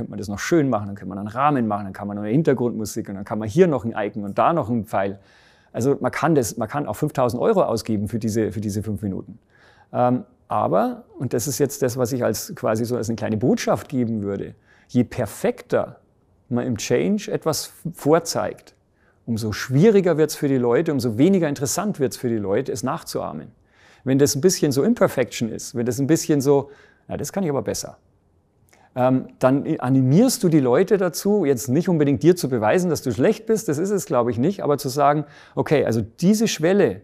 könnte 0.00 0.10
man 0.10 0.18
das 0.18 0.28
noch 0.28 0.38
schön 0.38 0.70
machen, 0.70 0.86
dann 0.86 0.96
könnte 0.96 1.10
man 1.10 1.18
einen 1.18 1.28
Rahmen 1.28 1.68
machen, 1.68 1.84
dann 1.84 1.92
kann 1.92 2.08
man 2.08 2.16
eine 2.16 2.28
Hintergrundmusik 2.28 3.10
und 3.10 3.16
dann 3.16 3.26
kann 3.26 3.38
man 3.38 3.46
hier 3.46 3.66
noch 3.66 3.84
ein 3.84 3.92
Icon 3.94 4.24
und 4.24 4.38
da 4.38 4.54
noch 4.54 4.70
ein 4.70 4.86
Pfeil. 4.86 5.18
Also 5.74 5.98
man 6.00 6.10
kann 6.10 6.34
das, 6.34 6.56
man 6.56 6.68
kann 6.68 6.86
auch 6.86 6.96
5000 6.96 7.40
Euro 7.40 7.62
ausgeben 7.62 8.08
für 8.08 8.18
diese, 8.18 8.50
für 8.50 8.62
diese 8.62 8.82
fünf 8.82 9.02
Minuten. 9.02 9.38
Ähm, 9.92 10.24
aber, 10.48 11.04
und 11.18 11.34
das 11.34 11.46
ist 11.46 11.58
jetzt 11.58 11.82
das, 11.82 11.98
was 11.98 12.12
ich 12.12 12.24
als 12.24 12.54
quasi 12.54 12.86
so 12.86 12.96
als 12.96 13.10
eine 13.10 13.16
kleine 13.16 13.36
Botschaft 13.36 13.90
geben 13.90 14.22
würde, 14.22 14.54
je 14.88 15.04
perfekter 15.04 16.00
man 16.48 16.66
im 16.66 16.78
Change 16.78 17.30
etwas 17.30 17.70
vorzeigt, 17.92 18.74
umso 19.26 19.52
schwieriger 19.52 20.16
wird 20.16 20.30
es 20.30 20.36
für 20.36 20.48
die 20.48 20.56
Leute, 20.56 20.92
umso 20.92 21.18
weniger 21.18 21.46
interessant 21.46 22.00
wird 22.00 22.12
es 22.12 22.18
für 22.18 22.30
die 22.30 22.38
Leute, 22.38 22.72
es 22.72 22.82
nachzuahmen. 22.82 23.48
Wenn 24.02 24.18
das 24.18 24.34
ein 24.34 24.40
bisschen 24.40 24.72
so 24.72 24.82
Imperfection 24.82 25.50
ist, 25.50 25.74
wenn 25.74 25.84
das 25.84 26.00
ein 26.00 26.06
bisschen 26.06 26.40
so, 26.40 26.70
na, 27.06 27.18
das 27.18 27.32
kann 27.32 27.44
ich 27.44 27.50
aber 27.50 27.60
besser, 27.60 27.98
dann 28.94 29.78
animierst 29.78 30.42
du 30.42 30.48
die 30.48 30.58
Leute 30.58 30.96
dazu, 30.96 31.44
jetzt 31.44 31.68
nicht 31.68 31.88
unbedingt 31.88 32.22
dir 32.22 32.34
zu 32.34 32.48
beweisen, 32.48 32.90
dass 32.90 33.02
du 33.02 33.12
schlecht 33.12 33.46
bist, 33.46 33.68
das 33.68 33.78
ist 33.78 33.90
es, 33.90 34.04
glaube 34.04 34.30
ich, 34.32 34.38
nicht, 34.38 34.62
aber 34.62 34.78
zu 34.78 34.88
sagen, 34.88 35.24
okay, 35.54 35.84
also 35.84 36.00
diese 36.00 36.48
Schwelle, 36.48 37.02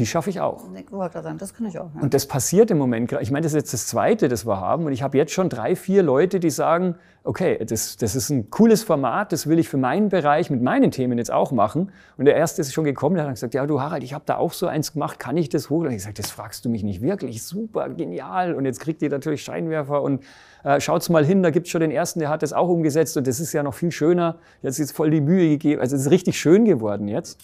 die 0.00 0.06
schaffe 0.06 0.30
ich 0.30 0.40
auch. 0.40 0.64
Ich 0.74 0.90
wollte 0.90 1.22
sagen, 1.22 1.36
das 1.36 1.52
kann 1.52 1.66
ich 1.66 1.78
auch. 1.78 1.90
Ja. 1.94 2.00
Und 2.00 2.14
das 2.14 2.26
passiert 2.26 2.70
im 2.70 2.78
Moment. 2.78 3.12
Ich 3.20 3.30
meine, 3.30 3.44
das 3.44 3.52
ist 3.52 3.56
jetzt 3.56 3.74
das 3.74 3.86
Zweite, 3.86 4.28
das 4.28 4.46
wir 4.46 4.58
haben. 4.58 4.86
Und 4.86 4.92
ich 4.92 5.02
habe 5.02 5.18
jetzt 5.18 5.32
schon 5.32 5.50
drei, 5.50 5.76
vier 5.76 6.02
Leute, 6.02 6.40
die 6.40 6.48
sagen, 6.48 6.96
okay, 7.22 7.62
das, 7.64 7.98
das 7.98 8.16
ist 8.16 8.30
ein 8.30 8.48
cooles 8.48 8.82
Format, 8.82 9.32
das 9.32 9.46
will 9.46 9.58
ich 9.58 9.68
für 9.68 9.76
meinen 9.76 10.08
Bereich 10.08 10.48
mit 10.48 10.62
meinen 10.62 10.90
Themen 10.90 11.18
jetzt 11.18 11.30
auch 11.30 11.52
machen. 11.52 11.92
Und 12.16 12.24
der 12.24 12.34
Erste 12.34 12.62
ist 12.62 12.72
schon 12.72 12.84
gekommen, 12.84 13.16
der 13.16 13.26
hat 13.26 13.34
gesagt, 13.34 13.52
ja 13.52 13.66
du 13.66 13.80
Harald, 13.80 14.02
ich 14.02 14.14
habe 14.14 14.24
da 14.26 14.36
auch 14.36 14.54
so 14.54 14.66
eins 14.66 14.94
gemacht, 14.94 15.18
kann 15.18 15.36
ich 15.36 15.50
das 15.50 15.68
hochladen? 15.68 15.96
Ich 15.96 16.02
sage, 16.02 16.14
das 16.14 16.30
fragst 16.30 16.64
du 16.64 16.70
mich 16.70 16.82
nicht 16.82 17.02
wirklich, 17.02 17.42
super, 17.42 17.90
genial. 17.90 18.54
Und 18.54 18.64
jetzt 18.64 18.80
kriegt 18.80 19.02
ihr 19.02 19.10
natürlich 19.10 19.42
Scheinwerfer 19.44 20.00
und 20.00 20.24
äh, 20.64 20.80
schaut's 20.80 21.10
mal 21.10 21.24
hin, 21.24 21.42
da 21.42 21.50
gibt's 21.50 21.70
schon 21.70 21.82
den 21.82 21.90
Ersten, 21.90 22.20
der 22.20 22.30
hat 22.30 22.42
das 22.42 22.54
auch 22.54 22.68
umgesetzt 22.68 23.16
und 23.16 23.26
das 23.26 23.38
ist 23.38 23.52
ja 23.52 23.62
noch 23.62 23.74
viel 23.74 23.92
schöner. 23.92 24.38
Jetzt 24.62 24.78
ist 24.78 24.92
voll 24.92 25.10
die 25.10 25.20
Mühe 25.20 25.50
gegeben, 25.50 25.80
also 25.80 25.96
es 25.96 26.02
ist 26.02 26.10
richtig 26.10 26.38
schön 26.38 26.64
geworden 26.64 27.06
jetzt. 27.06 27.42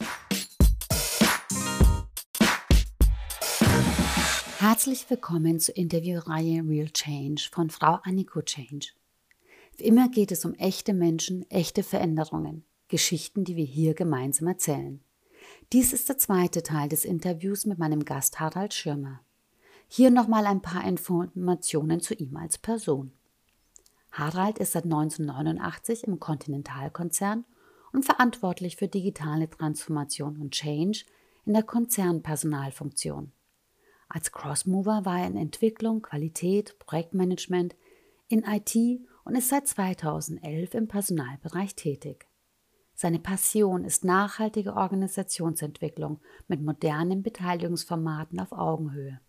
Herzlich 4.87 5.11
willkommen 5.11 5.59
zur 5.59 5.77
Interviewreihe 5.77 6.63
Real 6.63 6.89
Change 6.89 7.49
von 7.51 7.71
Frau 7.71 7.99
Anniko 8.05 8.41
Change. 8.41 8.91
Wie 9.77 9.83
immer 9.83 10.09
geht 10.09 10.31
es 10.31 10.45
um 10.45 10.55
echte 10.55 10.95
Menschen, 10.95 11.45
echte 11.51 11.83
Veränderungen, 11.83 12.65
Geschichten, 12.87 13.43
die 13.43 13.57
wir 13.57 13.65
hier 13.65 13.95
gemeinsam 13.95 14.47
erzählen. 14.47 15.01
Dies 15.73 15.93
ist 15.93 16.09
der 16.09 16.19
zweite 16.19 16.63
Teil 16.63 16.89
des 16.89 17.05
Interviews 17.05 17.67
mit 17.67 17.81
meinem 17.81 18.05
Gast 18.05 18.39
Harald 18.39 18.75
Schirmer. 18.75 19.19
Hier 19.89 20.13
nochmal 20.13 20.47
ein 20.47 20.63
paar 20.63 20.87
Informationen 20.87 22.01
zu 22.01 22.15
ihm 22.15 22.37
als 22.37 22.57
Person. 22.57 23.11
Harald 24.13 24.61
ist 24.61 24.71
seit 24.71 24.85
1989 24.85 26.05
im 26.05 26.21
Continental-Konzern 26.21 27.45
und 27.93 28.05
verantwortlich 28.05 28.77
für 28.77 28.87
digitale 28.87 29.51
Transformation 29.51 30.37
und 30.37 30.53
Change 30.53 31.07
in 31.45 31.55
der 31.55 31.65
Konzernpersonalfunktion. 31.65 33.33
Als 34.09 34.33
Crossmover 34.33 35.05
war 35.05 35.21
er 35.21 35.27
in 35.27 35.37
Entwicklung, 35.37 36.03
Qualität, 36.03 36.79
Projektmanagement, 36.79 37.75
in 38.29 38.45
IT 38.45 38.77
und 39.25 39.35
ist 39.35 39.49
seit 39.49 39.67
2011 39.67 40.75
im 40.75 40.89
Personalbereich 40.89 41.75
tätig. 41.75 42.27
Seine 42.95 43.19
Passion 43.19 43.85
ist 43.85 44.05
nachhaltige 44.05 44.75
Organisationsentwicklung 44.75 46.21
mit 46.49 46.63
modernen 46.63 47.23
Beteiligungsformaten 47.23 48.41
auf 48.41 48.53
Augenhöhe. 48.53 49.21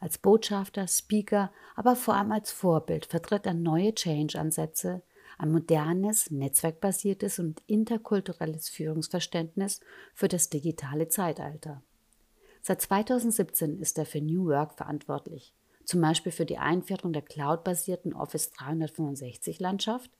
Als 0.00 0.18
Botschafter, 0.18 0.86
Speaker, 0.86 1.52
aber 1.74 1.96
vor 1.96 2.14
allem 2.14 2.32
als 2.32 2.50
Vorbild 2.50 3.06
vertritt 3.06 3.46
er 3.46 3.54
neue 3.54 3.94
Change-Ansätze, 3.94 5.02
ein 5.36 5.52
modernes, 5.52 6.30
netzwerkbasiertes 6.30 7.38
und 7.40 7.62
interkulturelles 7.66 8.68
Führungsverständnis 8.68 9.80
für 10.14 10.28
das 10.28 10.48
digitale 10.48 11.08
Zeitalter. 11.08 11.82
Seit 12.68 12.82
2017 12.82 13.78
ist 13.78 13.96
er 13.96 14.04
für 14.04 14.20
New 14.20 14.44
Work 14.44 14.74
verantwortlich, 14.74 15.54
zum 15.86 16.02
Beispiel 16.02 16.32
für 16.32 16.44
die 16.44 16.58
Einführung 16.58 17.14
der 17.14 17.22
cloud-basierten 17.22 18.12
Office 18.12 18.52
365-Landschaft, 18.52 20.10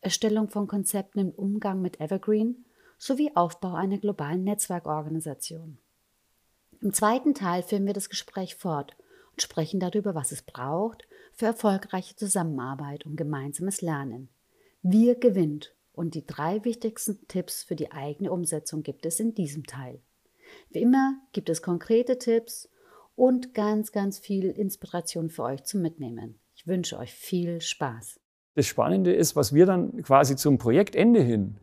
Erstellung 0.00 0.48
von 0.48 0.66
Konzepten 0.66 1.18
im 1.18 1.28
Umgang 1.28 1.82
mit 1.82 2.00
Evergreen 2.00 2.64
sowie 2.96 3.32
Aufbau 3.34 3.74
einer 3.74 3.98
globalen 3.98 4.44
Netzwerkorganisation. 4.44 5.76
Im 6.80 6.94
zweiten 6.94 7.34
Teil 7.34 7.62
führen 7.62 7.84
wir 7.84 7.92
das 7.92 8.08
Gespräch 8.08 8.56
fort 8.56 8.96
und 9.32 9.42
sprechen 9.42 9.78
darüber, 9.78 10.14
was 10.14 10.32
es 10.32 10.40
braucht 10.40 11.06
für 11.34 11.44
erfolgreiche 11.44 12.16
Zusammenarbeit 12.16 13.04
und 13.04 13.16
gemeinsames 13.16 13.82
Lernen. 13.82 14.30
Wir 14.80 15.16
gewinnt 15.16 15.74
und 15.92 16.14
die 16.14 16.26
drei 16.26 16.64
wichtigsten 16.64 17.28
Tipps 17.28 17.62
für 17.62 17.76
die 17.76 17.92
eigene 17.92 18.32
Umsetzung 18.32 18.82
gibt 18.82 19.04
es 19.04 19.20
in 19.20 19.34
diesem 19.34 19.66
Teil. 19.66 20.00
Wie 20.70 20.82
immer 20.82 21.16
gibt 21.32 21.48
es 21.48 21.62
konkrete 21.62 22.18
Tipps 22.18 22.68
und 23.16 23.54
ganz, 23.54 23.92
ganz 23.92 24.18
viel 24.18 24.46
Inspiration 24.46 25.30
für 25.30 25.44
euch 25.44 25.64
zum 25.64 25.82
Mitnehmen. 25.82 26.38
Ich 26.54 26.66
wünsche 26.66 26.98
euch 26.98 27.12
viel 27.12 27.60
Spaß. 27.60 28.20
Das 28.54 28.66
Spannende 28.66 29.12
ist, 29.12 29.36
was 29.36 29.54
wir 29.54 29.66
dann 29.66 30.02
quasi 30.02 30.36
zum 30.36 30.58
Projektende 30.58 31.20
hin 31.20 31.58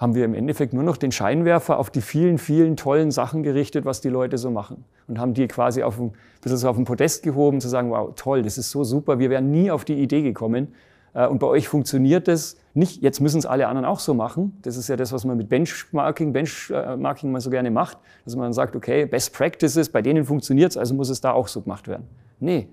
haben 0.00 0.14
wir 0.14 0.24
im 0.24 0.32
Endeffekt 0.32 0.72
nur 0.72 0.82
noch 0.82 0.96
den 0.96 1.12
Scheinwerfer 1.12 1.78
auf 1.78 1.90
die 1.90 2.00
vielen, 2.00 2.38
vielen 2.38 2.78
tollen 2.78 3.10
Sachen 3.10 3.42
gerichtet, 3.42 3.84
was 3.84 4.00
die 4.00 4.08
Leute 4.08 4.38
so 4.38 4.50
machen. 4.50 4.84
Und 5.06 5.18
haben 5.18 5.34
die 5.34 5.46
quasi 5.46 5.82
auf 5.82 6.00
ein 6.00 6.14
bisschen 6.40 6.56
so 6.56 6.70
auf 6.70 6.76
den 6.76 6.86
Podest 6.86 7.22
gehoben, 7.22 7.60
zu 7.60 7.68
sagen, 7.68 7.90
wow, 7.90 8.10
toll, 8.16 8.42
das 8.42 8.56
ist 8.56 8.70
so 8.70 8.82
super, 8.82 9.18
wir 9.18 9.28
wären 9.28 9.50
nie 9.50 9.70
auf 9.70 9.84
die 9.84 10.00
Idee 10.00 10.22
gekommen, 10.22 10.68
und 11.12 11.38
bei 11.38 11.46
euch 11.46 11.68
funktioniert 11.68 12.28
das 12.28 12.56
nicht, 12.72 13.02
jetzt 13.02 13.20
müssen 13.20 13.38
es 13.38 13.46
alle 13.46 13.66
anderen 13.66 13.84
auch 13.84 13.98
so 13.98 14.14
machen. 14.14 14.56
Das 14.62 14.76
ist 14.76 14.88
ja 14.88 14.96
das, 14.96 15.12
was 15.12 15.24
man 15.24 15.36
mit 15.36 15.48
Benchmarking, 15.48 16.32
Benchmarking 16.32 17.32
mal 17.32 17.40
so 17.40 17.50
gerne 17.50 17.70
macht, 17.70 17.98
dass 18.24 18.36
man 18.36 18.52
sagt, 18.52 18.76
okay, 18.76 19.06
Best 19.06 19.34
Practices, 19.34 19.88
bei 19.88 20.02
denen 20.02 20.24
funktioniert 20.24 20.70
es, 20.70 20.76
also 20.76 20.94
muss 20.94 21.08
es 21.08 21.20
da 21.20 21.32
auch 21.32 21.48
so 21.48 21.62
gemacht 21.62 21.88
werden. 21.88 22.06
Nee. 22.38 22.68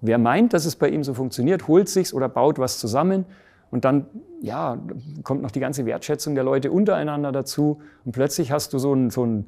Wer 0.00 0.18
meint, 0.18 0.52
dass 0.52 0.64
es 0.64 0.76
bei 0.76 0.88
ihm 0.88 1.02
so 1.02 1.14
funktioniert, 1.14 1.68
holt 1.68 1.88
sich's 1.88 2.14
oder 2.14 2.28
baut 2.28 2.58
was 2.58 2.78
zusammen 2.78 3.24
und 3.70 3.84
dann, 3.84 4.06
ja, 4.40 4.78
kommt 5.22 5.42
noch 5.42 5.50
die 5.50 5.60
ganze 5.60 5.86
Wertschätzung 5.86 6.34
der 6.34 6.44
Leute 6.44 6.70
untereinander 6.70 7.32
dazu 7.32 7.80
und 8.04 8.12
plötzlich 8.12 8.52
hast 8.52 8.72
du 8.72 8.78
so 8.78 8.94
ein, 8.94 9.10
so 9.10 9.24
ein 9.24 9.46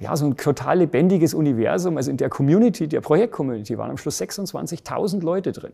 ja, 0.00 0.14
so 0.14 0.26
ein 0.26 0.36
total 0.36 0.78
lebendiges 0.78 1.34
Universum. 1.34 1.96
Also 1.96 2.12
in 2.12 2.16
der 2.16 2.28
Community, 2.28 2.86
der 2.86 3.00
Projektcommunity 3.00 3.76
waren 3.78 3.90
am 3.90 3.96
Schluss 3.96 4.20
26.000 4.20 5.22
Leute 5.22 5.50
drin. 5.50 5.72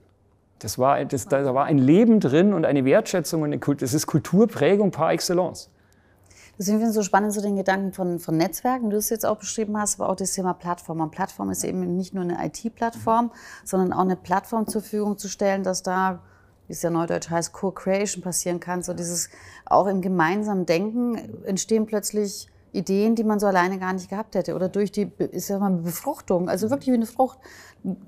Das 0.59 0.79
war, 0.79 1.05
das, 1.05 1.27
da 1.27 1.55
war 1.55 1.65
ein 1.67 1.79
Leben 1.79 2.21
drin 2.21 2.53
und 2.53 2.65
eine 2.65 2.85
Wertschätzung 2.85 3.43
und 3.43 3.49
eine 3.49 3.59
Kult, 3.59 3.83
das 3.83 3.93
ist 3.93 4.07
Kulturprägung 4.07 4.91
par 4.91 5.13
excellence. 5.13 5.71
Deswegen 6.57 6.79
finde 6.79 6.91
ich 6.91 6.95
so 6.95 7.03
spannend, 7.03 7.33
so 7.33 7.41
den 7.41 7.57
Gedanken 7.57 7.93
von, 7.93 8.21
von 8.21 8.37
Netzwerken, 8.37 8.91
du 8.91 8.97
es 8.97 9.11
jetzt 9.11 9.27
auch 9.27 9.37
beschrieben 9.37 9.77
hast, 9.77 10.01
aber 10.01 10.09
auch 10.09 10.17
das 10.17 10.33
Thema 10.33 10.55
Plattform. 10.55 11.01
Und 11.01 11.11
Plattform 11.11 11.51
ist 11.51 11.65
eben 11.65 11.97
nicht 11.97 12.15
nur 12.15 12.23
eine 12.23 12.47
IT-Plattform, 12.47 13.33
sondern 13.65 13.93
auch 13.93 14.03
eine 14.03 14.17
Plattform 14.17 14.69
zur 14.69 14.81
Verfügung 14.81 15.19
zu 15.19 15.29
stellen, 15.29 15.65
dass 15.65 15.83
da, 15.83 16.21
wie 16.69 16.73
es 16.73 16.83
ja 16.83 16.91
neudeutsch 16.91 17.29
heißt, 17.29 17.53
Co-Creation 17.53 18.23
passieren 18.23 18.61
kann. 18.61 18.83
So 18.83 18.95
dieses 18.95 19.31
auch 19.67 19.89
im 19.89 20.01
gemeinsamen 20.01 20.65
Denken 20.65 21.17
entstehen 21.45 21.87
plötzlich 21.87 22.49
Ideen, 22.75 23.15
die 23.15 23.25
man 23.25 23.41
so 23.41 23.47
alleine 23.47 23.79
gar 23.79 23.93
nicht 23.93 24.11
gehabt 24.11 24.35
hätte. 24.35 24.55
Oder 24.55 24.69
durch 24.69 24.93
die, 24.93 25.11
ist 25.19 25.49
ja 25.49 25.59
mal 25.59 25.71
Befruchtung, 25.71 26.49
also 26.49 26.71
wirklich 26.71 26.89
wie 26.89 26.95
eine 26.95 27.07
Frucht, 27.07 27.39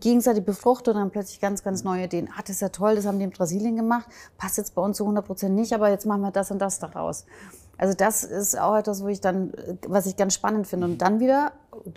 gegenseitig 0.01 0.45
befruchtet 0.45 0.95
und 0.95 1.01
dann 1.01 1.11
plötzlich 1.11 1.41
ganz, 1.41 1.63
ganz 1.63 1.85
neue 1.85 2.05
Ideen. 2.05 2.29
Ah, 2.37 2.41
das 2.41 2.57
ist 2.57 2.61
ja 2.63 2.71
toll, 2.71 2.97
das 2.97 3.07
haben 3.07 3.19
die 3.19 3.25
in 3.25 3.31
Brasilien 3.31 3.77
gemacht, 3.77 4.09
passt 4.39 4.59
jetzt 4.59 4.75
bei 4.75 4.83
uns 4.83 4.97
zu 4.97 5.05
100 5.05 5.25
Prozent 5.25 5.55
nicht, 5.55 5.73
aber 5.73 5.91
jetzt 5.91 6.07
machen 6.07 6.23
wir 6.23 6.31
das 6.31 6.51
und 6.51 6.59
das 6.59 6.79
daraus. 6.79 7.27
Also 7.79 7.95
das 7.95 8.25
ist 8.25 8.59
auch 8.59 8.77
etwas, 8.77 9.03
wo 9.03 9.09
ich 9.09 9.21
dann, 9.21 9.53
was 9.87 10.07
ich 10.07 10.17
ganz 10.17 10.35
spannend 10.35 10.67
finde. 10.67 10.87
Und 10.87 11.03
dann 11.03 11.21
wieder, 11.21 11.53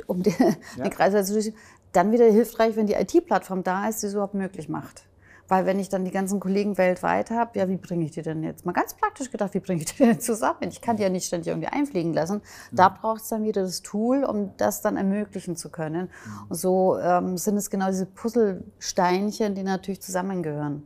um 0.08 0.22
die, 0.24 0.36
ja. 0.78 0.84
die 0.84 0.90
Kreise 0.90 1.24
zu 1.24 1.34
schließen, 1.34 1.56
dann 1.94 2.12
wieder 2.12 2.26
hilfreich, 2.26 2.76
wenn 2.76 2.86
die 2.86 2.94
IT-Plattform 2.94 3.64
da 3.64 3.88
ist, 3.88 4.04
die 4.04 4.08
es 4.08 4.14
überhaupt 4.14 4.34
möglich 4.34 4.70
macht. 4.70 5.04
Weil 5.50 5.66
wenn 5.66 5.80
ich 5.80 5.90
dann 5.90 6.06
die 6.06 6.12
ganzen 6.12 6.40
Kollegen 6.40 6.78
weltweit 6.78 7.32
habe, 7.32 7.58
ja, 7.58 7.68
wie 7.68 7.78
bringe 7.78 8.06
ich 8.06 8.12
die 8.12 8.22
denn 8.22 8.44
jetzt? 8.44 8.66
Mal 8.66 8.72
ganz 8.72 8.94
praktisch 8.94 9.32
gedacht, 9.32 9.54
wie 9.56 9.60
bringe 9.60 9.82
ich 9.82 9.88
die 9.88 10.04
denn 10.04 10.20
zusammen? 10.22 10.70
Ich 10.70 10.80
kann 10.80 10.96
die 10.96 11.04
ja 11.04 11.10
nicht 11.10 11.26
ständig 11.26 11.48
irgendwie 11.48 11.68
einfliegen 11.68 12.14
lassen. 12.14 12.42
Da 12.72 12.90
braucht 12.90 13.22
es 13.22 13.30
dann 13.30 13.44
wieder 13.44 13.64
das 13.64 13.82
Tool, 13.82 14.24
um 14.24 14.52
das 14.58 14.82
dann 14.82 14.96
ermöglichen 14.96 15.56
zu 15.56 15.70
können. 15.70 16.10
Und 16.48 16.56
so 16.56 16.98
ähm, 17.00 17.38
sind 17.38 17.58
es 17.58 17.70
genau 17.70 17.88
diese 17.88 18.06
Puzzlesteinchen, 18.06 19.56
die 19.56 19.64
natürlich 19.64 20.02
zusammengehören. 20.02 20.84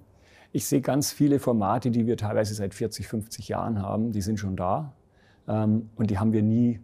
Ich 0.53 0.65
sehe 0.65 0.81
ganz 0.81 1.11
viele 1.11 1.39
Formate, 1.39 1.91
die 1.91 2.07
wir 2.07 2.15
teilweise 2.15 2.53
seit 2.53 2.73
40, 2.73 3.07
50 3.07 3.49
Jahren 3.49 3.81
haben, 3.81 4.11
die 4.11 4.21
sind 4.21 4.39
schon 4.39 4.55
da. 4.55 4.93
Ähm, 5.47 5.89
und 5.95 6.09
die 6.09 6.19
haben 6.19 6.31
wir 6.31 6.41
nie 6.41 6.79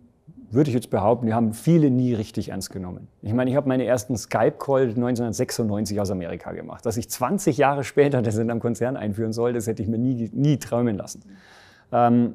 würde 0.51 0.69
ich 0.69 0.75
jetzt 0.75 0.89
behaupten, 0.89 1.27
die 1.27 1.33
haben 1.33 1.53
viele 1.53 1.89
nie 1.89 2.13
richtig 2.13 2.49
ernst 2.49 2.71
genommen. 2.71 3.07
Ich 3.21 3.33
meine, 3.33 3.49
ich 3.49 3.55
habe 3.55 3.67
meine 3.67 3.85
ersten 3.85 4.17
Skype-Call 4.17 4.89
1996 4.89 5.99
aus 5.99 6.11
Amerika 6.11 6.51
gemacht. 6.51 6.85
Dass 6.85 6.97
ich 6.97 7.09
20 7.09 7.57
Jahre 7.57 7.83
später 7.83 8.21
das 8.21 8.37
in 8.37 8.49
einem 8.49 8.59
Konzern 8.59 8.97
einführen 8.97 9.33
soll, 9.33 9.53
das 9.53 9.67
hätte 9.67 9.83
ich 9.83 9.89
mir 9.89 9.97
nie, 9.97 10.29
nie 10.33 10.57
träumen 10.57 10.97
lassen. 10.97 11.23
Ähm, 11.91 12.33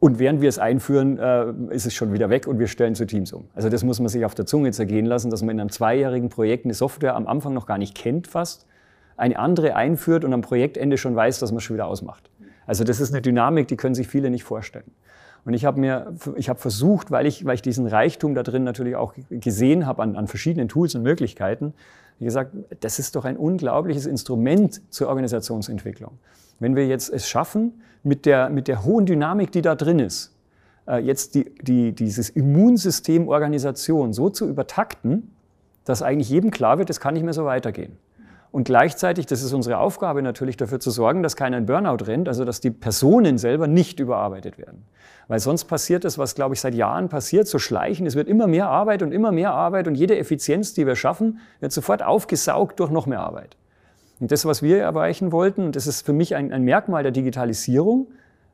und 0.00 0.18
während 0.18 0.42
wir 0.42 0.48
es 0.48 0.58
einführen, 0.58 1.18
äh, 1.18 1.52
ist 1.70 1.86
es 1.86 1.94
schon 1.94 2.12
wieder 2.12 2.28
weg 2.28 2.46
und 2.46 2.58
wir 2.58 2.66
stellen 2.66 2.94
zu 2.94 3.06
Teams 3.06 3.32
um. 3.32 3.44
Also 3.54 3.68
das 3.70 3.84
muss 3.84 4.00
man 4.00 4.08
sich 4.08 4.24
auf 4.24 4.34
der 4.34 4.44
Zunge 4.44 4.72
zergehen 4.72 5.06
lassen, 5.06 5.30
dass 5.30 5.42
man 5.42 5.56
in 5.56 5.60
einem 5.60 5.70
zweijährigen 5.70 6.28
Projekt 6.28 6.66
eine 6.66 6.74
Software 6.74 7.16
am 7.16 7.26
Anfang 7.26 7.54
noch 7.54 7.66
gar 7.66 7.78
nicht 7.78 7.94
kennt 7.94 8.26
fast 8.26 8.66
eine 9.16 9.38
andere 9.38 9.76
einführt 9.76 10.24
und 10.24 10.32
am 10.32 10.40
Projektende 10.40 10.98
schon 10.98 11.14
weiß, 11.14 11.38
dass 11.38 11.52
man 11.52 11.58
es 11.58 11.64
schon 11.64 11.74
wieder 11.74 11.86
ausmacht. 11.86 12.30
Also 12.66 12.84
das 12.84 13.00
ist 13.00 13.12
eine 13.12 13.22
Dynamik, 13.22 13.68
die 13.68 13.76
können 13.76 13.94
sich 13.94 14.08
viele 14.08 14.30
nicht 14.30 14.44
vorstellen. 14.44 14.90
Und 15.44 15.52
ich 15.54 15.64
habe 15.64 15.78
mir, 15.78 16.14
ich 16.36 16.48
habe 16.48 16.58
versucht, 16.58 17.10
weil 17.10 17.26
ich, 17.26 17.44
weil 17.44 17.54
ich 17.54 17.62
diesen 17.62 17.86
Reichtum 17.86 18.34
da 18.34 18.42
drin 18.42 18.64
natürlich 18.64 18.96
auch 18.96 19.14
gesehen 19.28 19.86
habe 19.86 20.02
an, 20.02 20.16
an 20.16 20.26
verschiedenen 20.26 20.68
Tools 20.68 20.94
und 20.94 21.02
Möglichkeiten, 21.02 21.74
wie 22.18 22.24
gesagt, 22.24 22.54
das 22.80 22.98
ist 22.98 23.16
doch 23.16 23.24
ein 23.24 23.36
unglaubliches 23.36 24.06
Instrument 24.06 24.80
zur 24.90 25.08
Organisationsentwicklung. 25.08 26.12
Wenn 26.60 26.76
wir 26.76 26.86
jetzt 26.86 27.12
es 27.12 27.28
schaffen, 27.28 27.82
mit 28.02 28.26
der, 28.26 28.50
mit 28.50 28.68
der 28.68 28.84
hohen 28.84 29.06
Dynamik, 29.06 29.50
die 29.50 29.62
da 29.62 29.74
drin 29.74 29.98
ist, 29.98 30.34
äh, 30.86 30.98
jetzt 30.98 31.34
die, 31.34 31.52
die, 31.60 31.92
dieses 31.92 32.28
Immunsystem 32.30 33.28
Organisation 33.28 34.12
so 34.12 34.30
zu 34.30 34.48
übertakten, 34.48 35.34
dass 35.84 36.02
eigentlich 36.02 36.30
jedem 36.30 36.50
klar 36.50 36.78
wird, 36.78 36.90
es 36.90 37.00
kann 37.00 37.14
nicht 37.14 37.24
mehr 37.24 37.32
so 37.32 37.44
weitergehen. 37.44 37.96
Und 38.54 38.62
gleichzeitig, 38.62 39.26
das 39.26 39.42
ist 39.42 39.52
unsere 39.52 39.78
Aufgabe 39.78 40.22
natürlich, 40.22 40.56
dafür 40.56 40.78
zu 40.78 40.92
sorgen, 40.92 41.24
dass 41.24 41.34
keiner 41.34 41.58
in 41.58 41.66
Burnout 41.66 42.04
rennt, 42.04 42.28
also 42.28 42.44
dass 42.44 42.60
die 42.60 42.70
Personen 42.70 43.36
selber 43.36 43.66
nicht 43.66 43.98
überarbeitet 43.98 44.58
werden. 44.58 44.84
Weil 45.26 45.40
sonst 45.40 45.64
passiert 45.64 46.04
das, 46.04 46.18
was, 46.18 46.36
glaube 46.36 46.54
ich, 46.54 46.60
seit 46.60 46.72
Jahren 46.72 47.08
passiert, 47.08 47.48
so 47.48 47.58
schleichen. 47.58 48.06
Es 48.06 48.14
wird 48.14 48.28
immer 48.28 48.46
mehr 48.46 48.68
Arbeit 48.68 49.02
und 49.02 49.10
immer 49.10 49.32
mehr 49.32 49.52
Arbeit 49.52 49.88
und 49.88 49.96
jede 49.96 50.16
Effizienz, 50.16 50.72
die 50.72 50.86
wir 50.86 50.94
schaffen, 50.94 51.40
wird 51.58 51.72
sofort 51.72 52.04
aufgesaugt 52.04 52.78
durch 52.78 52.92
noch 52.92 53.06
mehr 53.06 53.18
Arbeit. 53.18 53.56
Und 54.20 54.30
das, 54.30 54.44
was 54.44 54.62
wir 54.62 54.78
erreichen 54.78 55.32
wollten, 55.32 55.72
das 55.72 55.88
ist 55.88 56.06
für 56.06 56.12
mich 56.12 56.36
ein, 56.36 56.52
ein 56.52 56.62
Merkmal 56.62 57.02
der 57.02 57.10
Digitalisierung 57.10 58.06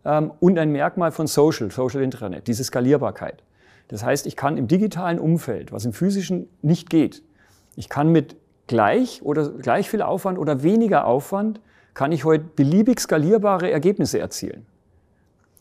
ähm, 0.07 0.31
und 0.41 0.59
ein 0.59 0.73
Merkmal 0.73 1.11
von 1.11 1.27
Social, 1.27 1.71
Social 1.71 2.03
Intranet, 2.03 2.47
diese 2.47 2.65
Skalierbarkeit. 2.65 3.43
Das 3.89 4.03
heißt, 4.03 4.27
ich 4.27 4.35
kann 4.35 4.57
im 4.57 4.67
digitalen 4.67 5.19
Umfeld, 5.19 5.73
was 5.73 5.85
im 5.85 5.93
physischen 5.93 6.49
nicht 6.63 6.89
geht, 6.89 7.23
ich 7.77 7.91
kann 7.91 8.11
mit 8.11 8.40
gleich 8.71 9.21
oder 9.23 9.49
gleich 9.51 9.91
viel 9.91 10.01
Aufwand 10.01 10.39
oder 10.39 10.63
weniger 10.63 11.05
Aufwand 11.05 11.61
kann 11.93 12.13
ich 12.13 12.25
heute 12.25 12.45
beliebig 12.45 13.01
skalierbare 13.01 13.69
Ergebnisse 13.69 14.21
erzielen. 14.21 14.65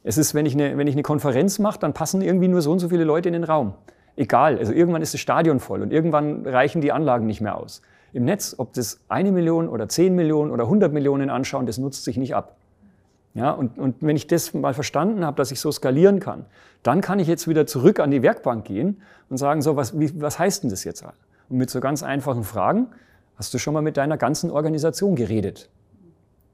Es 0.04 0.20
ist, 0.20 0.36
wenn 0.36 0.46
ich 0.46 0.54
eine, 0.54 0.78
wenn 0.78 0.86
ich 0.86 0.94
eine 0.94 1.02
Konferenz 1.02 1.58
mache, 1.58 1.80
dann 1.80 1.94
passen 1.94 2.22
irgendwie 2.22 2.48
nur 2.48 2.62
so 2.62 2.72
und 2.72 2.78
so 2.78 2.90
viele 2.90 3.04
Leute 3.04 3.28
in 3.28 3.34
den 3.34 3.44
Raum. 3.44 3.74
Egal, 4.16 4.60
also 4.60 4.74
irgendwann 4.74 5.02
ist 5.02 5.16
das 5.16 5.22
Stadion 5.22 5.60
voll 5.60 5.82
und 5.82 5.92
irgendwann 5.92 6.46
reichen 6.46 6.82
die 6.82 6.92
Anlagen 6.92 7.26
nicht 7.26 7.42
mehr 7.42 7.58
aus. 7.58 7.82
Im 8.14 8.26
Netz, 8.26 8.54
ob 8.60 8.74
das 8.74 9.00
eine 9.10 9.32
Million 9.32 9.68
oder 9.68 9.90
zehn 9.90 10.14
Millionen 10.14 10.52
oder 10.52 10.68
hundert 10.68 10.94
Millionen 10.94 11.32
anschauen, 11.32 11.66
das 11.66 11.80
nutzt 11.80 12.04
sich 12.04 12.16
nicht 12.16 12.36
ab. 12.36 12.58
Ja, 13.34 13.52
und, 13.52 13.80
und 13.80 13.96
wenn 14.02 14.16
ich 14.16 14.28
das 14.28 14.54
mal 14.54 14.76
verstanden 14.76 15.26
habe, 15.26 15.36
dass 15.38 15.52
ich 15.52 15.60
so 15.60 15.72
skalieren 15.72 16.20
kann, 16.20 16.46
dann 16.84 17.02
kann 17.02 17.18
ich 17.18 17.28
jetzt 17.28 17.48
wieder 17.48 17.66
zurück 17.66 18.00
an 18.00 18.12
die 18.12 18.22
Werkbank 18.22 18.66
gehen 18.66 19.02
und 19.30 19.38
sagen, 19.38 19.64
so, 19.64 19.76
was, 19.76 20.00
wie, 20.00 20.22
was 20.22 20.38
heißt 20.38 20.64
denn 20.64 20.70
das 20.70 20.84
jetzt? 20.84 21.04
Und 21.50 21.58
mit 21.58 21.70
so 21.70 21.80
ganz 21.80 22.04
einfachen 22.04 22.44
Fragen, 22.44 22.88
hast 23.36 23.54
du 23.54 23.58
schon 23.58 23.74
mal 23.74 23.82
mit 23.82 23.98
deiner 23.98 24.18
ganzen 24.18 24.52
Organisation 24.52 25.16
geredet? 25.16 25.70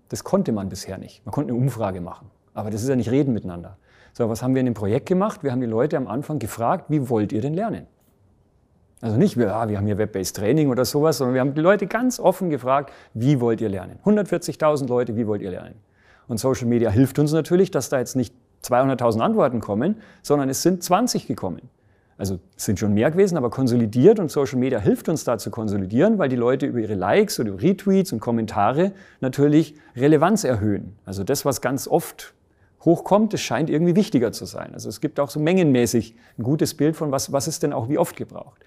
Das 0.10 0.24
konnte 0.24 0.52
man 0.52 0.70
bisher 0.70 0.98
nicht. 0.98 1.26
Man 1.26 1.34
konnte 1.34 1.54
eine 1.54 1.62
Umfrage 1.62 2.02
machen, 2.02 2.32
aber 2.54 2.70
das 2.70 2.82
ist 2.84 2.90
ja 2.90 2.96
nicht 2.96 3.12
reden 3.12 3.34
miteinander. 3.34 3.78
So, 4.14 4.30
was 4.30 4.42
haben 4.42 4.56
wir 4.56 4.62
in 4.62 4.66
dem 4.66 4.76
Projekt 4.76 5.08
gemacht? 5.08 5.44
Wir 5.44 5.52
haben 5.52 5.60
die 5.60 5.68
Leute 5.68 5.98
am 5.98 6.08
Anfang 6.08 6.40
gefragt, 6.40 6.86
wie 6.88 7.10
wollt 7.10 7.34
ihr 7.34 7.42
denn 7.42 7.54
lernen? 7.54 7.88
Also 9.02 9.18
nicht, 9.18 9.38
wir, 9.38 9.54
ah, 9.54 9.68
wir 9.68 9.78
haben 9.78 9.86
hier 9.86 9.98
Web-Based 9.98 10.36
Training 10.38 10.70
oder 10.70 10.86
sowas, 10.86 11.18
sondern 11.18 11.34
wir 11.34 11.42
haben 11.42 11.54
die 11.54 11.62
Leute 11.62 11.86
ganz 11.86 12.20
offen 12.20 12.50
gefragt, 12.50 12.94
wie 13.14 13.42
wollt 13.42 13.60
ihr 13.60 13.70
lernen? 13.70 14.00
140.000 14.06 14.88
Leute, 14.88 15.18
wie 15.18 15.28
wollt 15.28 15.42
ihr 15.42 15.52
lernen? 15.52 15.76
Und 16.28 16.40
Social 16.40 16.68
Media 16.68 16.90
hilft 16.90 17.20
uns 17.20 17.34
natürlich, 17.34 17.72
dass 17.72 17.90
da 17.90 18.00
jetzt 18.00 18.16
nicht 18.16 18.34
200.000 18.64 19.20
Antworten 19.20 19.60
kommen, 19.60 19.98
sondern 20.24 20.50
es 20.50 20.62
sind 20.62 20.82
20 20.82 21.28
gekommen. 21.28 21.70
Also 22.18 22.40
es 22.56 22.66
sind 22.66 22.80
schon 22.80 22.94
mehr 22.94 23.12
gewesen, 23.12 23.38
aber 23.38 23.50
konsolidiert 23.50 24.20
und 24.20 24.32
Social 24.32 24.58
Media 24.58 24.80
hilft 24.80 25.10
uns 25.10 25.26
da 25.26 25.38
zu 25.38 25.52
konsolidieren, 25.52 26.18
weil 26.18 26.30
die 26.30 26.38
Leute 26.38 26.66
über 26.66 26.80
ihre 26.80 26.96
Likes 26.96 27.40
oder 27.40 27.62
Retweets 27.62 28.14
und 28.14 28.22
Kommentare 28.22 28.94
natürlich 29.20 29.76
Relevanz 29.98 30.46
erhöhen. 30.46 30.96
Also 31.06 31.26
das, 31.26 31.44
was 31.44 31.60
ganz 31.60 31.88
oft 31.88 32.34
hochkommt, 32.86 33.34
das 33.34 33.42
scheint 33.42 33.70
irgendwie 33.70 33.96
wichtiger 33.96 34.32
zu 34.32 34.46
sein. 34.46 34.74
Also 34.74 34.88
es 34.88 35.02
gibt 35.02 35.20
auch 35.20 35.30
so 35.30 35.40
mengenmäßig 35.40 36.16
ein 36.38 36.44
gutes 36.44 36.76
Bild 36.76 36.96
von, 36.96 37.12
was, 37.12 37.34
was 37.34 37.48
ist 37.48 37.64
denn 37.64 37.74
auch 37.74 37.90
wie 37.90 37.98
oft 37.98 38.16
gebraucht. 38.16 38.62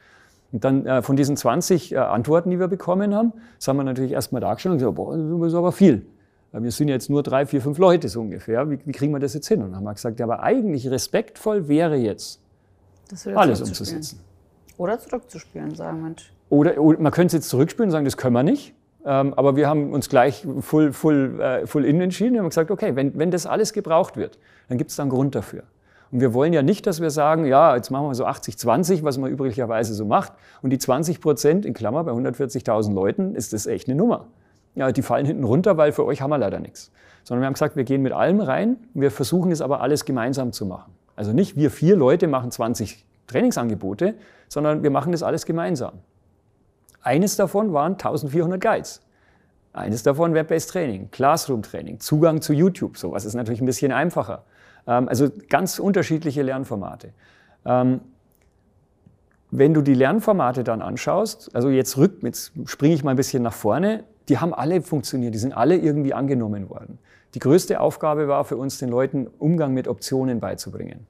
Und 0.52 0.64
dann 0.64 0.84
äh, 0.86 1.02
von 1.02 1.16
diesen 1.16 1.36
20 1.36 1.92
äh, 1.92 1.96
Antworten, 1.96 2.50
die 2.50 2.58
wir 2.58 2.68
bekommen 2.68 3.14
haben, 3.14 3.32
das 3.58 3.68
haben 3.68 3.76
wir 3.76 3.84
natürlich 3.84 4.12
erstmal 4.12 4.40
dargestellt 4.40 4.72
und 4.72 4.78
gesagt, 4.78 4.96
boah, 4.96 5.16
das 5.16 5.48
ist 5.48 5.54
aber 5.54 5.72
viel. 5.72 6.04
Wir 6.52 6.70
sind 6.70 6.88
jetzt 6.88 7.10
nur 7.10 7.22
drei, 7.22 7.44
vier, 7.44 7.60
fünf 7.60 7.76
Leute 7.76 8.08
so 8.08 8.22
ungefähr. 8.22 8.70
Wie, 8.70 8.78
wie 8.84 8.92
kriegen 8.92 9.12
wir 9.12 9.20
das 9.20 9.34
jetzt 9.34 9.48
hin? 9.48 9.60
Und 9.62 9.68
dann 9.68 9.76
haben 9.76 9.84
wir 9.84 9.92
gesagt, 9.92 10.18
ja, 10.18 10.24
aber 10.24 10.42
eigentlich 10.42 10.90
respektvoll 10.90 11.68
wäre 11.68 11.96
jetzt, 11.96 12.40
alles 13.34 13.60
umzusetzen. 13.60 14.20
Oder 14.76 14.99
zurückzuspielen, 14.99 15.75
sagen 15.75 16.02
Mensch. 16.02 16.32
Oder, 16.50 16.78
oder 16.78 17.00
man 17.00 17.12
könnte 17.12 17.28
es 17.28 17.32
jetzt 17.43 17.49
zurückspielen 17.49 17.88
und 17.88 17.93
sagen, 17.93 18.05
das 18.05 18.16
können 18.16 18.34
wir 18.34 18.43
nicht. 18.43 18.75
Ähm, 19.05 19.34
aber 19.34 19.56
wir 19.56 19.69
haben 19.69 19.93
uns 19.93 20.08
gleich 20.08 20.46
full, 20.60 20.93
full, 20.93 21.40
äh, 21.40 21.66
full 21.66 21.84
in 21.84 22.00
entschieden 22.00 22.34
und 22.34 22.40
haben 22.40 22.49
gesagt, 22.49 22.70
okay, 22.70 22.96
wenn, 22.96 23.19
wenn 23.19 23.31
das 23.31 23.46
alles 23.46 23.72
gebraucht 23.72 24.16
wird, 24.16 24.38
dann 24.69 24.78
gibt 24.78 24.90
es 24.90 24.96
da 24.96 25.02
einen 25.02 25.10
Grund 25.10 25.34
dafür. 25.34 25.64
Und 26.10 26.20
wir 26.20 26.32
wollen 26.32 26.52
ja 26.52 26.62
nicht, 26.62 26.87
dass 26.87 27.00
wir 27.00 27.10
sagen, 27.10 27.44
ja, 27.44 27.76
jetzt 27.76 27.90
machen 27.90 28.06
wir 28.06 28.14
so 28.14 28.26
80-20, 28.26 29.02
was 29.05 29.19
man 29.19 29.31
üblicherweise 29.31 29.94
so 29.94 30.04
macht. 30.04 30.32
Und 30.62 30.70
die 30.70 30.78
20 30.78 31.20
Prozent, 31.20 31.66
in 31.66 31.75
Klammer, 31.75 32.04
bei 32.04 32.12
140.000 32.12 32.94
Leuten, 32.94 33.34
ist 33.34 33.52
das 33.52 33.66
echt 33.66 33.88
eine 33.88 33.96
Nummer. 33.96 34.26
Ja, 34.75 34.90
die 34.90 35.02
fallen 35.02 35.26
hinten 35.26 35.44
runter, 35.44 35.76
weil 35.76 35.93
für 35.93 36.06
euch 36.06 36.22
haben 36.22 36.31
wir 36.31 36.38
leider 36.38 36.61
nichts. 36.61 36.90
Sondern 37.25 37.43
wir 37.43 37.46
haben 37.46 37.54
gesagt, 37.54 37.76
wir 37.76 37.84
gehen 37.84 38.00
mit 38.00 38.12
allem 38.12 38.40
rein. 38.40 38.76
Wir 38.94 39.11
versuchen 39.11 39.50
es 39.50 39.61
aber 39.61 39.81
alles 39.82 40.04
gemeinsam 40.06 40.52
zu 40.52 40.64
machen. 40.64 40.93
Also 41.18 41.32
nicht 41.32 41.56
wir 41.56 41.72
vier 41.72 41.96
Leute 41.96 42.28
machen 42.28 42.52
20 42.52 43.04
Trainingsangebote, 43.26 44.14
sondern 44.48 44.84
wir 44.84 44.90
machen 44.92 45.10
das 45.10 45.24
alles 45.24 45.46
gemeinsam. 45.46 45.94
Eines 47.02 47.34
davon 47.34 47.72
waren 47.72 47.94
1400 47.94 48.60
Guides. 48.60 49.02
Eines 49.72 50.04
davon 50.04 50.32
Web-Based 50.32 50.70
Training, 50.70 51.10
Classroom-Training, 51.10 51.98
Zugang 51.98 52.40
zu 52.40 52.52
YouTube. 52.52 52.96
Sowas 52.96 53.24
ist 53.24 53.34
natürlich 53.34 53.60
ein 53.60 53.66
bisschen 53.66 53.90
einfacher. 53.90 54.44
Ähm, 54.86 55.08
also 55.08 55.28
ganz 55.48 55.80
unterschiedliche 55.80 56.42
Lernformate. 56.42 57.12
Ähm, 57.64 58.00
wenn 59.50 59.74
du 59.74 59.82
die 59.82 59.94
Lernformate 59.94 60.62
dann 60.62 60.82
anschaust, 60.82 61.50
also 61.52 61.68
jetzt 61.68 61.96
rück, 61.96 62.22
jetzt 62.22 62.52
springe 62.66 62.94
ich 62.94 63.02
mal 63.02 63.10
ein 63.10 63.16
bisschen 63.16 63.42
nach 63.42 63.54
vorne, 63.54 64.04
die 64.28 64.38
haben 64.38 64.54
alle 64.54 64.82
funktioniert, 64.82 65.34
die 65.34 65.38
sind 65.38 65.52
alle 65.52 65.76
irgendwie 65.76 66.14
angenommen 66.14 66.70
worden. 66.70 66.98
Die 67.34 67.38
größte 67.38 67.80
Aufgabe 67.80 68.28
war 68.28 68.44
für 68.44 68.56
uns, 68.56 68.78
den 68.78 68.88
Leuten 68.88 69.26
Umgang 69.38 69.75
mit 69.75 69.88
Optionen 69.88 70.40
beizubringen. 70.40 71.06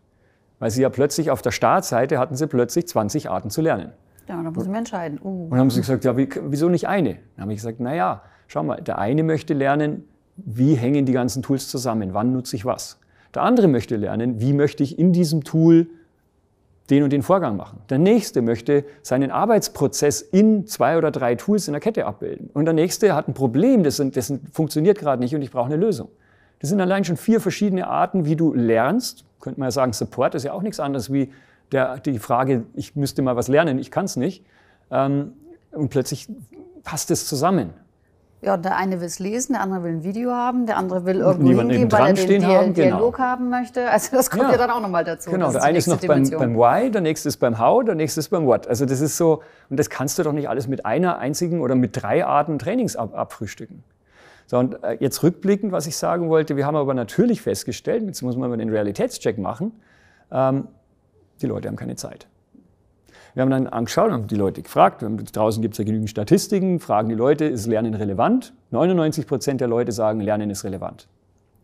Weil 0.58 0.70
sie 0.70 0.82
ja 0.82 0.88
plötzlich 0.88 1.30
auf 1.30 1.42
der 1.42 1.52
Startseite 1.52 2.18
hatten 2.18 2.34
sie 2.34 2.46
plötzlich 2.46 2.88
20 2.88 3.30
Arten 3.30 3.50
zu 3.50 3.62
lernen. 3.62 3.92
Ja, 4.28 4.42
da 4.42 4.50
muss 4.50 4.66
man 4.66 4.76
entscheiden. 4.76 5.18
Uh. 5.22 5.44
Und 5.44 5.50
dann 5.50 5.60
haben 5.60 5.70
sie 5.70 5.80
gesagt, 5.80 6.04
ja, 6.04 6.16
wieso 6.16 6.68
nicht 6.68 6.88
eine? 6.88 7.14
Dann 7.36 7.42
habe 7.42 7.52
ich 7.52 7.58
gesagt, 7.58 7.78
na 7.80 7.94
ja, 7.94 8.22
schau 8.46 8.62
mal, 8.62 8.80
der 8.82 8.98
eine 8.98 9.22
möchte 9.22 9.54
lernen, 9.54 10.04
wie 10.36 10.74
hängen 10.74 11.06
die 11.06 11.12
ganzen 11.12 11.42
Tools 11.42 11.68
zusammen, 11.68 12.14
wann 12.14 12.32
nutze 12.32 12.56
ich 12.56 12.64
was. 12.64 13.00
Der 13.34 13.42
andere 13.42 13.68
möchte 13.68 13.96
lernen, 13.96 14.40
wie 14.40 14.52
möchte 14.52 14.82
ich 14.82 14.98
in 14.98 15.12
diesem 15.12 15.44
Tool 15.44 15.88
den 16.90 17.02
und 17.02 17.12
den 17.12 17.22
Vorgang 17.22 17.56
machen. 17.56 17.80
Der 17.90 17.98
nächste 17.98 18.42
möchte 18.42 18.84
seinen 19.02 19.30
Arbeitsprozess 19.30 20.22
in 20.22 20.66
zwei 20.66 20.96
oder 20.96 21.10
drei 21.10 21.34
Tools 21.34 21.68
in 21.68 21.72
der 21.72 21.80
Kette 21.80 22.06
abbilden. 22.06 22.50
Und 22.54 22.64
der 22.64 22.74
nächste 22.74 23.14
hat 23.14 23.28
ein 23.28 23.34
Problem, 23.34 23.82
das, 23.82 24.02
das 24.12 24.32
funktioniert 24.52 24.98
gerade 24.98 25.22
nicht 25.22 25.34
und 25.34 25.42
ich 25.42 25.50
brauche 25.50 25.66
eine 25.66 25.76
Lösung. 25.76 26.08
Das 26.60 26.70
sind 26.70 26.80
allein 26.80 27.04
schon 27.04 27.16
vier 27.16 27.40
verschiedene 27.40 27.86
Arten, 27.86 28.24
wie 28.24 28.36
du 28.36 28.54
lernst. 28.54 29.24
Könnte 29.40 29.60
man 29.60 29.68
ja 29.68 29.70
sagen, 29.70 29.92
Support 29.92 30.34
ist 30.34 30.44
ja 30.44 30.52
auch 30.52 30.62
nichts 30.62 30.80
anderes 30.80 31.12
wie 31.12 31.30
der, 31.72 31.98
die 31.98 32.18
Frage, 32.18 32.64
ich 32.74 32.96
müsste 32.96 33.22
mal 33.22 33.36
was 33.36 33.48
lernen, 33.48 33.78
ich 33.78 33.90
kann 33.90 34.06
es 34.06 34.16
nicht. 34.16 34.44
Ähm, 34.90 35.34
und 35.70 35.90
plötzlich 35.90 36.28
passt 36.82 37.10
es 37.10 37.26
zusammen. 37.26 37.74
Ja, 38.40 38.56
der 38.56 38.76
eine 38.76 39.00
will 39.00 39.06
es 39.08 39.18
lesen, 39.18 39.54
der 39.54 39.62
andere 39.62 39.82
will 39.82 39.90
ein 39.90 40.04
Video 40.04 40.30
haben, 40.30 40.66
der 40.66 40.76
andere 40.76 41.04
will 41.04 41.16
irgendwo 41.16 41.60
hingehen, 41.60 41.90
weil 41.90 42.16
er 42.16 42.26
den 42.26 42.46
haben, 42.46 42.72
Dialog 42.72 43.16
genau. 43.16 43.26
haben 43.26 43.50
möchte. 43.50 43.90
Also 43.90 44.16
das 44.16 44.30
kommt 44.30 44.44
ja, 44.44 44.52
ja 44.52 44.58
dann 44.58 44.70
auch 44.70 44.80
nochmal 44.80 45.02
dazu. 45.02 45.30
Genau, 45.30 45.50
der 45.50 45.64
eine 45.64 45.78
ist 45.78 45.88
noch 45.88 46.00
beim, 46.00 46.30
beim, 46.30 46.54
Why, 46.56 46.88
der 46.88 47.00
nächste 47.00 47.28
ist 47.28 47.38
beim 47.38 47.58
How, 47.58 47.84
der 47.84 47.96
nächste 47.96 48.20
ist 48.20 48.28
beim 48.28 48.46
What. 48.46 48.68
Also 48.68 48.86
das 48.86 49.00
ist 49.00 49.16
so, 49.16 49.42
und 49.70 49.76
das 49.76 49.90
kannst 49.90 50.20
du 50.20 50.22
doch 50.22 50.32
nicht 50.32 50.48
alles 50.48 50.68
mit 50.68 50.86
einer 50.86 51.18
einzigen 51.18 51.60
oder 51.60 51.74
mit 51.74 52.00
drei 52.00 52.24
Arten 52.24 52.60
Trainings 52.60 52.94
ab, 52.94 53.12
abfrühstücken. 53.12 53.82
So, 54.46 54.58
und 54.58 54.82
äh, 54.84 54.96
jetzt 55.00 55.22
rückblickend, 55.24 55.72
was 55.72 55.88
ich 55.88 55.96
sagen 55.96 56.28
wollte, 56.28 56.56
wir 56.56 56.64
haben 56.64 56.76
aber 56.76 56.94
natürlich 56.94 57.42
festgestellt, 57.42 58.04
jetzt 58.06 58.22
muss 58.22 58.36
man 58.36 58.50
mal 58.50 58.56
den 58.56 58.70
Realitätscheck 58.70 59.36
machen, 59.38 59.72
ähm, 60.30 60.68
die 61.42 61.46
Leute 61.46 61.66
haben 61.66 61.76
keine 61.76 61.96
Zeit. 61.96 62.28
Wir 63.38 63.42
haben 63.42 63.50
dann 63.50 63.68
angeschaut, 63.68 64.10
haben 64.10 64.26
die 64.26 64.34
Leute 64.34 64.62
gefragt, 64.62 65.04
draußen 65.32 65.62
gibt 65.62 65.74
es 65.74 65.78
ja 65.78 65.84
genügend 65.84 66.10
Statistiken, 66.10 66.80
fragen 66.80 67.08
die 67.08 67.14
Leute, 67.14 67.44
ist 67.44 67.68
Lernen 67.68 67.94
relevant? 67.94 68.52
99 68.72 69.28
Prozent 69.28 69.60
der 69.60 69.68
Leute 69.68 69.92
sagen, 69.92 70.18
Lernen 70.18 70.50
ist 70.50 70.64
relevant. 70.64 71.06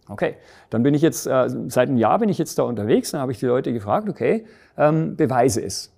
Okay, 0.08 0.36
dann 0.70 0.84
bin 0.84 0.94
ich 0.94 1.02
jetzt, 1.02 1.26
äh, 1.26 1.48
seit 1.66 1.88
einem 1.88 1.96
Jahr 1.96 2.20
bin 2.20 2.28
ich 2.28 2.38
jetzt 2.38 2.60
da 2.60 2.62
unterwegs, 2.62 3.10
dann 3.10 3.20
habe 3.20 3.32
ich 3.32 3.40
die 3.40 3.46
Leute 3.46 3.72
gefragt, 3.72 4.08
okay, 4.08 4.44
ähm, 4.78 5.16
beweise 5.16 5.64
es. 5.64 5.92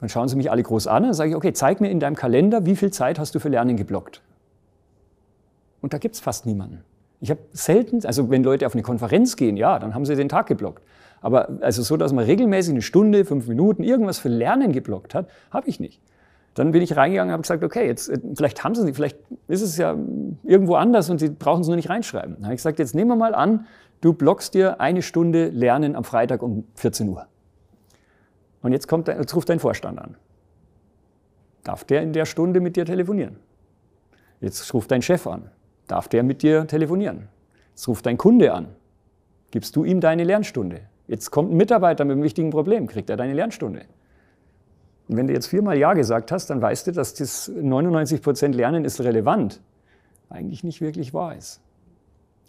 Dann 0.00 0.08
schauen 0.08 0.28
sie 0.28 0.36
mich 0.36 0.50
alle 0.50 0.62
groß 0.62 0.86
an, 0.86 1.02
dann 1.02 1.12
sage 1.12 1.28
ich, 1.28 1.36
okay, 1.36 1.52
zeig 1.52 1.82
mir 1.82 1.90
in 1.90 2.00
deinem 2.00 2.16
Kalender, 2.16 2.64
wie 2.64 2.74
viel 2.74 2.90
Zeit 2.90 3.18
hast 3.18 3.34
du 3.34 3.40
für 3.40 3.50
Lernen 3.50 3.76
geblockt? 3.76 4.22
Und 5.82 5.92
da 5.92 5.98
gibt 5.98 6.14
es 6.14 6.22
fast 6.22 6.46
niemanden. 6.46 6.82
Ich 7.20 7.28
habe 7.28 7.40
selten, 7.52 8.00
also 8.06 8.30
wenn 8.30 8.42
Leute 8.42 8.66
auf 8.66 8.72
eine 8.72 8.82
Konferenz 8.82 9.36
gehen, 9.36 9.58
ja, 9.58 9.78
dann 9.78 9.94
haben 9.94 10.06
sie 10.06 10.16
den 10.16 10.30
Tag 10.30 10.46
geblockt. 10.46 10.82
Aber 11.20 11.58
also 11.60 11.82
so, 11.82 11.96
dass 11.96 12.12
man 12.12 12.24
regelmäßig 12.24 12.72
eine 12.72 12.82
Stunde, 12.82 13.24
fünf 13.24 13.48
Minuten 13.48 13.82
irgendwas 13.82 14.18
für 14.18 14.28
Lernen 14.28 14.72
geblockt 14.72 15.14
hat, 15.14 15.28
habe 15.50 15.68
ich 15.68 15.80
nicht. 15.80 16.00
Dann 16.54 16.72
bin 16.72 16.82
ich 16.82 16.96
reingegangen 16.96 17.30
und 17.30 17.32
habe 17.34 17.42
gesagt, 17.42 17.62
okay, 17.62 17.86
jetzt, 17.86 18.08
äh, 18.08 18.18
vielleicht 18.34 18.64
haben 18.64 18.74
Sie 18.74 18.82
sie, 18.82 18.92
vielleicht 18.92 19.18
ist 19.46 19.62
es 19.62 19.76
ja 19.76 19.96
irgendwo 20.42 20.74
anders 20.74 21.08
und 21.08 21.18
Sie 21.18 21.28
brauchen 21.28 21.60
es 21.60 21.68
nur 21.68 21.76
nicht 21.76 21.88
reinschreiben. 21.88 22.34
Dann 22.34 22.44
habe 22.44 22.54
ich 22.54 22.58
gesagt, 22.58 22.78
jetzt 22.78 22.94
nehmen 22.94 23.10
wir 23.10 23.16
mal 23.16 23.34
an, 23.34 23.66
du 24.00 24.12
blockst 24.12 24.54
dir 24.54 24.80
eine 24.80 25.02
Stunde 25.02 25.48
Lernen 25.48 25.94
am 25.94 26.04
Freitag 26.04 26.42
um 26.42 26.64
14 26.74 27.08
Uhr. 27.08 27.26
Und 28.62 28.72
jetzt, 28.72 28.88
kommt, 28.88 29.08
jetzt 29.08 29.34
ruft 29.36 29.48
dein 29.48 29.60
Vorstand 29.60 30.00
an. 30.00 30.16
Darf 31.62 31.84
der 31.84 32.02
in 32.02 32.12
der 32.12 32.24
Stunde 32.24 32.60
mit 32.60 32.76
dir 32.76 32.84
telefonieren? 32.84 33.36
Jetzt 34.40 34.72
ruft 34.74 34.90
dein 34.90 35.02
Chef 35.02 35.26
an. 35.26 35.50
Darf 35.86 36.08
der 36.08 36.22
mit 36.22 36.42
dir 36.42 36.66
telefonieren? 36.66 37.28
Jetzt 37.70 37.86
ruft 37.88 38.06
dein 38.06 38.16
Kunde 38.16 38.52
an. 38.52 38.68
Gibst 39.50 39.76
du 39.76 39.84
ihm 39.84 40.00
deine 40.00 40.24
Lernstunde? 40.24 40.80
Jetzt 41.08 41.30
kommt 41.30 41.50
ein 41.50 41.56
Mitarbeiter 41.56 42.04
mit 42.04 42.12
einem 42.12 42.22
wichtigen 42.22 42.50
Problem, 42.50 42.86
kriegt 42.86 43.10
er 43.10 43.16
deine 43.16 43.32
Lernstunde. 43.32 43.80
Und 45.08 45.16
wenn 45.16 45.26
du 45.26 45.32
jetzt 45.32 45.46
viermal 45.46 45.78
Ja 45.78 45.94
gesagt 45.94 46.30
hast, 46.30 46.50
dann 46.50 46.60
weißt 46.60 46.86
du, 46.86 46.92
dass 46.92 47.14
das 47.14 47.48
99 47.48 48.22
Prozent 48.22 48.54
Lernen 48.54 48.84
ist 48.84 49.00
relevant, 49.00 49.60
eigentlich 50.28 50.62
nicht 50.62 50.82
wirklich 50.82 51.14
wahr 51.14 51.34
ist. 51.34 51.60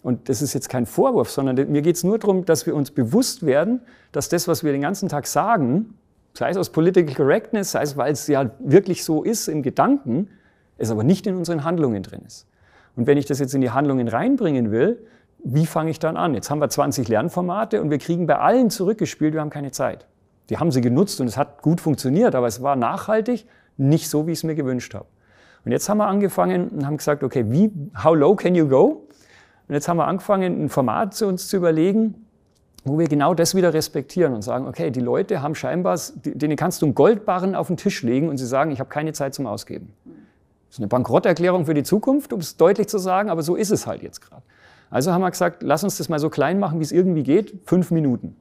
Und 0.01 0.29
das 0.29 0.41
ist 0.41 0.53
jetzt 0.53 0.69
kein 0.69 0.85
Vorwurf, 0.85 1.31
sondern 1.31 1.71
mir 1.71 1.81
geht 1.81 1.95
es 1.95 2.03
nur 2.03 2.19
darum, 2.19 2.45
dass 2.45 2.65
wir 2.65 2.75
uns 2.75 2.91
bewusst 2.91 3.45
werden, 3.45 3.81
dass 4.11 4.29
das, 4.29 4.47
was 4.47 4.63
wir 4.63 4.73
den 4.73 4.81
ganzen 4.81 5.07
Tag 5.09 5.25
sagen, 5.25 5.93
sei 6.33 6.49
es 6.49 6.57
aus 6.57 6.69
Political 6.69 7.15
Correctness, 7.15 7.71
sei 7.71 7.81
es, 7.81 7.97
weil 7.97 8.11
es 8.11 8.27
ja 8.27 8.51
wirklich 8.59 9.03
so 9.03 9.23
ist 9.23 9.47
im 9.47 9.63
Gedanken, 9.63 10.29
es 10.77 10.91
aber 10.91 11.03
nicht 11.03 11.27
in 11.27 11.35
unseren 11.35 11.63
Handlungen 11.63 12.03
drin 12.03 12.21
ist. 12.25 12.45
Und 12.95 13.07
wenn 13.07 13.17
ich 13.17 13.25
das 13.25 13.39
jetzt 13.39 13.53
in 13.53 13.61
die 13.61 13.71
Handlungen 13.71 14.07
reinbringen 14.07 14.71
will, 14.71 15.05
wie 15.43 15.65
fange 15.65 15.91
ich 15.91 15.99
dann 15.99 16.17
an? 16.17 16.33
Jetzt 16.33 16.49
haben 16.49 16.59
wir 16.59 16.69
20 16.69 17.07
Lernformate 17.07 17.81
und 17.81 17.89
wir 17.89 17.97
kriegen 17.97 18.27
bei 18.27 18.37
allen 18.37 18.69
zurückgespielt, 18.69 19.33
wir 19.33 19.41
haben 19.41 19.49
keine 19.49 19.71
Zeit. 19.71 20.05
Die 20.49 20.57
haben 20.57 20.71
sie 20.71 20.81
genutzt 20.81 21.21
und 21.21 21.27
es 21.27 21.37
hat 21.37 21.61
gut 21.61 21.79
funktioniert, 21.79 22.35
aber 22.35 22.47
es 22.47 22.61
war 22.61 22.75
nachhaltig 22.75 23.45
nicht 23.77 24.09
so, 24.09 24.27
wie 24.27 24.31
ich 24.31 24.39
es 24.39 24.43
mir 24.43 24.55
gewünscht 24.55 24.93
habe. 24.93 25.05
Und 25.65 25.71
jetzt 25.71 25.87
haben 25.89 25.97
wir 25.97 26.07
angefangen 26.07 26.69
und 26.69 26.85
haben 26.85 26.97
gesagt, 26.97 27.23
okay, 27.23 27.45
wie, 27.49 27.71
how 28.03 28.15
low 28.15 28.35
can 28.35 28.55
you 28.55 28.67
go? 28.67 29.07
Und 29.67 29.75
jetzt 29.75 29.87
haben 29.87 29.97
wir 29.97 30.07
angefangen, 30.07 30.65
ein 30.65 30.69
Format 30.69 31.13
zu 31.13 31.27
uns 31.27 31.47
zu 31.47 31.57
überlegen, 31.57 32.25
wo 32.83 32.97
wir 32.97 33.07
genau 33.07 33.33
das 33.33 33.55
wieder 33.55 33.73
respektieren 33.73 34.33
und 34.33 34.41
sagen, 34.41 34.67
okay, 34.67 34.89
die 34.89 35.01
Leute 35.01 35.41
haben 35.41 35.53
scheinbar, 35.53 35.99
denen 36.23 36.55
kannst 36.55 36.81
du 36.81 36.87
einen 36.87 36.95
Goldbarren 36.95 37.55
auf 37.55 37.67
den 37.67 37.77
Tisch 37.77 38.03
legen 38.03 38.29
und 38.29 38.37
sie 38.37 38.45
sagen, 38.45 38.71
ich 38.71 38.79
habe 38.79 38.89
keine 38.89 39.13
Zeit 39.13 39.33
zum 39.33 39.45
Ausgeben. 39.47 39.93
Das 40.05 40.75
ist 40.75 40.79
eine 40.79 40.87
Bankrotterklärung 40.87 41.65
für 41.65 41.73
die 41.73 41.83
Zukunft, 41.83 42.31
um 42.31 42.39
es 42.39 42.57
deutlich 42.57 42.87
zu 42.87 42.97
sagen, 42.97 43.29
aber 43.29 43.43
so 43.43 43.55
ist 43.55 43.71
es 43.71 43.85
halt 43.85 44.01
jetzt 44.01 44.21
gerade. 44.21 44.43
Also 44.89 45.11
haben 45.11 45.21
wir 45.21 45.31
gesagt, 45.31 45.63
lass 45.63 45.83
uns 45.83 45.97
das 45.97 46.09
mal 46.09 46.19
so 46.19 46.29
klein 46.29 46.59
machen, 46.59 46.79
wie 46.79 46.83
es 46.83 46.91
irgendwie 46.91 47.23
geht, 47.23 47.59
fünf 47.65 47.91
Minuten. 47.91 48.35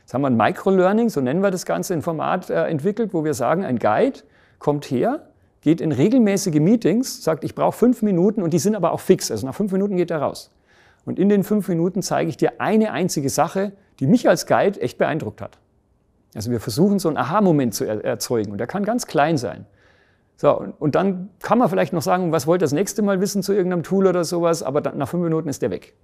Jetzt 0.00 0.14
haben 0.14 0.22
wir 0.22 0.28
ein 0.28 0.36
Microlearning, 0.36 1.10
so 1.10 1.20
nennen 1.20 1.42
wir 1.42 1.50
das 1.50 1.66
Ganze, 1.66 1.94
ein 1.94 2.02
Format 2.02 2.50
äh, 2.50 2.64
entwickelt, 2.64 3.12
wo 3.12 3.24
wir 3.24 3.34
sagen, 3.34 3.64
ein 3.64 3.78
Guide 3.78 4.20
kommt 4.58 4.86
her, 4.86 5.28
geht 5.60 5.80
in 5.80 5.92
regelmäßige 5.92 6.60
Meetings, 6.60 7.22
sagt, 7.22 7.44
ich 7.44 7.54
brauche 7.54 7.76
fünf 7.76 8.02
Minuten 8.02 8.42
und 8.42 8.52
die 8.54 8.58
sind 8.58 8.74
aber 8.74 8.92
auch 8.92 9.00
fix. 9.00 9.30
Also 9.30 9.46
nach 9.46 9.54
fünf 9.54 9.70
Minuten 9.72 9.96
geht 9.96 10.10
er 10.10 10.18
raus. 10.18 10.50
Und 11.04 11.18
in 11.18 11.28
den 11.28 11.44
fünf 11.44 11.68
Minuten 11.68 12.02
zeige 12.02 12.30
ich 12.30 12.36
dir 12.36 12.60
eine 12.60 12.92
einzige 12.92 13.28
Sache, 13.30 13.72
die 14.00 14.06
mich 14.06 14.28
als 14.28 14.46
Guide 14.46 14.80
echt 14.80 14.98
beeindruckt 14.98 15.40
hat. 15.40 15.58
Also 16.34 16.50
wir 16.50 16.60
versuchen 16.60 16.98
so 16.98 17.08
einen 17.08 17.16
Aha-Moment 17.16 17.74
zu 17.74 17.84
erzeugen 17.84 18.52
und 18.52 18.58
der 18.58 18.66
kann 18.66 18.84
ganz 18.84 19.06
klein 19.06 19.38
sein. 19.38 19.66
So, 20.40 20.56
und, 20.78 20.94
dann 20.94 21.30
kann 21.42 21.58
man 21.58 21.68
vielleicht 21.68 21.92
noch 21.92 22.00
sagen, 22.00 22.30
was 22.30 22.46
wollt 22.46 22.60
ihr 22.60 22.64
das 22.64 22.72
nächste 22.72 23.02
Mal 23.02 23.20
wissen 23.20 23.42
zu 23.42 23.52
irgendeinem 23.52 23.82
Tool 23.82 24.06
oder 24.06 24.22
sowas, 24.22 24.62
aber 24.62 24.80
dann, 24.80 24.96
nach 24.96 25.08
fünf 25.08 25.24
Minuten 25.24 25.48
ist 25.48 25.62
der 25.62 25.72
weg. 25.72 25.94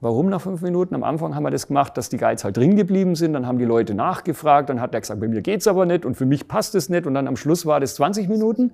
Warum 0.00 0.28
nach 0.28 0.40
fünf 0.40 0.60
Minuten? 0.60 0.96
Am 0.96 1.04
Anfang 1.04 1.36
haben 1.36 1.44
wir 1.44 1.52
das 1.52 1.68
gemacht, 1.68 1.96
dass 1.96 2.08
die 2.08 2.16
Guides 2.16 2.42
halt 2.42 2.56
drin 2.56 2.74
geblieben 2.74 3.14
sind, 3.14 3.32
dann 3.32 3.46
haben 3.46 3.58
die 3.60 3.64
Leute 3.64 3.94
nachgefragt, 3.94 4.70
dann 4.70 4.80
hat 4.80 4.92
er 4.92 5.00
gesagt, 5.00 5.20
bei 5.20 5.28
mir 5.28 5.40
geht's 5.40 5.68
aber 5.68 5.86
nicht 5.86 6.04
und 6.04 6.16
für 6.16 6.26
mich 6.26 6.48
passt 6.48 6.74
es 6.74 6.88
nicht 6.88 7.06
und 7.06 7.14
dann 7.14 7.28
am 7.28 7.36
Schluss 7.36 7.64
war 7.64 7.78
das 7.78 7.94
20 7.94 8.28
Minuten. 8.28 8.72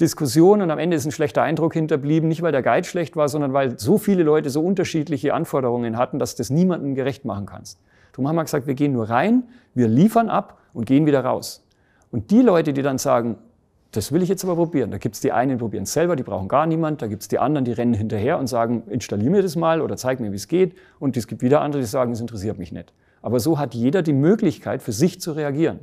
Diskussion 0.00 0.62
und 0.62 0.70
am 0.70 0.78
Ende 0.78 0.96
ist 0.96 1.06
ein 1.06 1.10
schlechter 1.10 1.42
Eindruck 1.42 1.72
hinterblieben, 1.72 2.28
nicht 2.28 2.40
weil 2.40 2.52
der 2.52 2.62
Guide 2.62 2.86
schlecht 2.86 3.16
war, 3.16 3.28
sondern 3.28 3.52
weil 3.52 3.80
so 3.80 3.98
viele 3.98 4.22
Leute 4.22 4.48
so 4.48 4.62
unterschiedliche 4.62 5.34
Anforderungen 5.34 5.96
hatten, 5.96 6.20
dass 6.20 6.36
das 6.36 6.50
niemandem 6.50 6.94
gerecht 6.94 7.24
machen 7.24 7.46
kannst. 7.46 7.80
Darum 8.12 8.28
haben 8.28 8.36
wir 8.36 8.44
gesagt, 8.44 8.68
wir 8.68 8.74
gehen 8.74 8.92
nur 8.92 9.10
rein, 9.10 9.42
wir 9.74 9.88
liefern 9.88 10.28
ab 10.28 10.58
und 10.72 10.86
gehen 10.86 11.04
wieder 11.04 11.24
raus. 11.24 11.66
Und 12.12 12.30
die 12.30 12.42
Leute, 12.42 12.72
die 12.72 12.82
dann 12.82 12.98
sagen, 12.98 13.36
das 13.92 14.12
will 14.12 14.22
ich 14.22 14.28
jetzt 14.28 14.44
aber 14.44 14.54
probieren. 14.54 14.90
Da 14.90 14.98
gibt 14.98 15.16
es 15.16 15.20
die 15.20 15.32
einen, 15.32 15.52
die 15.52 15.56
probieren 15.56 15.82
es 15.82 15.92
selber, 15.92 16.14
die 16.14 16.22
brauchen 16.22 16.48
gar 16.48 16.66
niemand. 16.66 17.02
Da 17.02 17.08
gibt 17.08 17.22
es 17.22 17.28
die 17.28 17.38
anderen, 17.38 17.64
die 17.64 17.72
rennen 17.72 17.94
hinterher 17.94 18.38
und 18.38 18.46
sagen, 18.46 18.84
installier 18.88 19.30
mir 19.30 19.42
das 19.42 19.56
mal 19.56 19.80
oder 19.80 19.96
zeig 19.96 20.20
mir, 20.20 20.30
wie 20.30 20.36
es 20.36 20.46
geht. 20.46 20.76
Und 21.00 21.16
es 21.16 21.26
gibt 21.26 21.42
wieder 21.42 21.60
andere, 21.60 21.82
die 21.82 21.88
sagen, 21.88 22.12
es 22.12 22.20
interessiert 22.20 22.58
mich 22.58 22.70
nicht. 22.70 22.92
Aber 23.20 23.40
so 23.40 23.58
hat 23.58 23.74
jeder 23.74 24.02
die 24.02 24.12
Möglichkeit, 24.12 24.82
für 24.82 24.92
sich 24.92 25.20
zu 25.20 25.32
reagieren. 25.32 25.80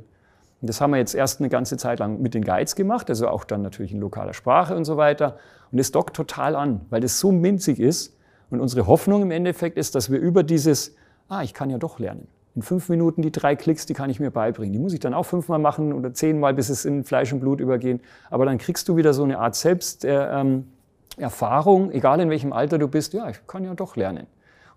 Und 0.60 0.68
das 0.68 0.80
haben 0.80 0.90
wir 0.90 0.98
jetzt 0.98 1.14
erst 1.14 1.40
eine 1.40 1.50
ganze 1.50 1.76
Zeit 1.76 1.98
lang 1.98 2.20
mit 2.20 2.34
den 2.34 2.42
Guides 2.42 2.74
gemacht, 2.74 3.08
also 3.10 3.28
auch 3.28 3.44
dann 3.44 3.62
natürlich 3.62 3.92
in 3.92 4.00
lokaler 4.00 4.32
Sprache 4.32 4.74
und 4.74 4.84
so 4.84 4.96
weiter. 4.96 5.36
Und 5.70 5.78
es 5.78 5.92
dockt 5.92 6.16
total 6.16 6.56
an, 6.56 6.80
weil 6.90 7.00
das 7.00 7.20
so 7.20 7.30
minzig 7.30 7.78
ist. 7.78 8.16
Und 8.50 8.60
unsere 8.60 8.86
Hoffnung 8.86 9.22
im 9.22 9.30
Endeffekt 9.30 9.76
ist, 9.76 9.94
dass 9.94 10.10
wir 10.10 10.18
über 10.18 10.42
dieses, 10.42 10.96
ah, 11.28 11.42
ich 11.42 11.52
kann 11.52 11.68
ja 11.68 11.78
doch 11.78 11.98
lernen 11.98 12.26
in 12.58 12.62
fünf 12.62 12.88
Minuten 12.88 13.22
die 13.22 13.30
drei 13.30 13.54
Klicks, 13.54 13.86
die 13.86 13.94
kann 13.94 14.10
ich 14.10 14.18
mir 14.18 14.32
beibringen. 14.32 14.72
Die 14.72 14.80
muss 14.80 14.92
ich 14.92 14.98
dann 14.98 15.14
auch 15.14 15.22
fünfmal 15.22 15.60
machen 15.60 15.92
oder 15.92 16.12
zehnmal, 16.12 16.54
bis 16.54 16.70
es 16.70 16.84
in 16.84 17.04
Fleisch 17.04 17.32
und 17.32 17.38
Blut 17.38 17.60
übergehen. 17.60 18.00
Aber 18.30 18.46
dann 18.46 18.58
kriegst 18.58 18.88
du 18.88 18.96
wieder 18.96 19.14
so 19.14 19.22
eine 19.22 19.38
Art 19.38 19.54
Selbsterfahrung, 19.54 21.92
äh, 21.92 21.96
egal 21.96 22.18
in 22.18 22.30
welchem 22.30 22.52
Alter 22.52 22.78
du 22.78 22.88
bist. 22.88 23.14
Ja, 23.14 23.30
ich 23.30 23.46
kann 23.46 23.62
ja 23.62 23.74
doch 23.74 23.94
lernen. 23.94 24.26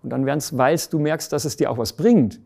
Und 0.00 0.10
dann 0.10 0.26
werden 0.26 0.38
es, 0.38 0.56
weil 0.56 0.78
du 0.90 1.00
merkst, 1.00 1.32
dass 1.32 1.44
es 1.44 1.56
dir 1.56 1.72
auch 1.72 1.78
was 1.78 1.94
bringt, 1.94 2.38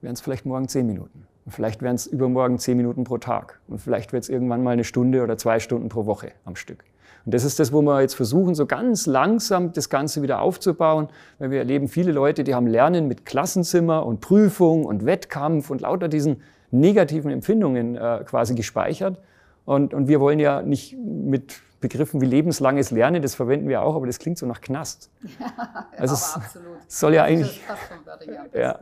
werden 0.00 0.14
es 0.14 0.22
vielleicht 0.22 0.46
morgen 0.46 0.68
zehn 0.68 0.86
Minuten. 0.86 1.26
Und 1.44 1.52
vielleicht 1.52 1.82
werden 1.82 1.96
es 1.96 2.06
übermorgen 2.06 2.58
zehn 2.58 2.78
Minuten 2.78 3.04
pro 3.04 3.18
Tag. 3.18 3.60
Und 3.68 3.82
vielleicht 3.82 4.14
wird 4.14 4.22
es 4.22 4.30
irgendwann 4.30 4.62
mal 4.62 4.70
eine 4.70 4.84
Stunde 4.84 5.22
oder 5.22 5.36
zwei 5.36 5.60
Stunden 5.60 5.90
pro 5.90 6.06
Woche 6.06 6.32
am 6.46 6.56
Stück. 6.56 6.82
Und 7.24 7.34
das 7.34 7.44
ist 7.44 7.58
das, 7.58 7.72
wo 7.72 7.82
wir 7.82 8.00
jetzt 8.00 8.14
versuchen, 8.14 8.54
so 8.54 8.66
ganz 8.66 9.06
langsam 9.06 9.72
das 9.72 9.90
Ganze 9.90 10.22
wieder 10.22 10.40
aufzubauen, 10.40 11.08
weil 11.38 11.50
wir 11.50 11.58
erleben 11.58 11.88
viele 11.88 12.12
Leute, 12.12 12.44
die 12.44 12.54
haben 12.54 12.66
Lernen 12.66 13.08
mit 13.08 13.26
Klassenzimmer 13.26 14.06
und 14.06 14.20
Prüfung 14.20 14.84
und 14.84 15.04
Wettkampf 15.04 15.70
und 15.70 15.80
lauter 15.80 16.08
diesen 16.08 16.42
negativen 16.70 17.30
Empfindungen 17.30 17.96
äh, 17.96 18.24
quasi 18.24 18.54
gespeichert. 18.54 19.18
Und, 19.64 19.92
und 19.92 20.08
wir 20.08 20.20
wollen 20.20 20.38
ja 20.38 20.62
nicht 20.62 20.96
mit 20.96 21.60
Begriffen 21.80 22.20
wie 22.20 22.26
lebenslanges 22.26 22.90
Lernen, 22.90 23.22
das 23.22 23.34
verwenden 23.34 23.68
wir 23.68 23.82
auch, 23.82 23.94
aber 23.94 24.06
das 24.06 24.18
klingt 24.18 24.38
so 24.38 24.46
nach 24.46 24.60
Knast. 24.60 25.10
Ja, 25.38 26.02
also 26.02 26.14
es 26.14 26.34
absolut. 26.34 26.66
soll 26.86 27.14
ja 27.14 27.24
eigentlich, 27.24 27.60
ja, 28.54 28.78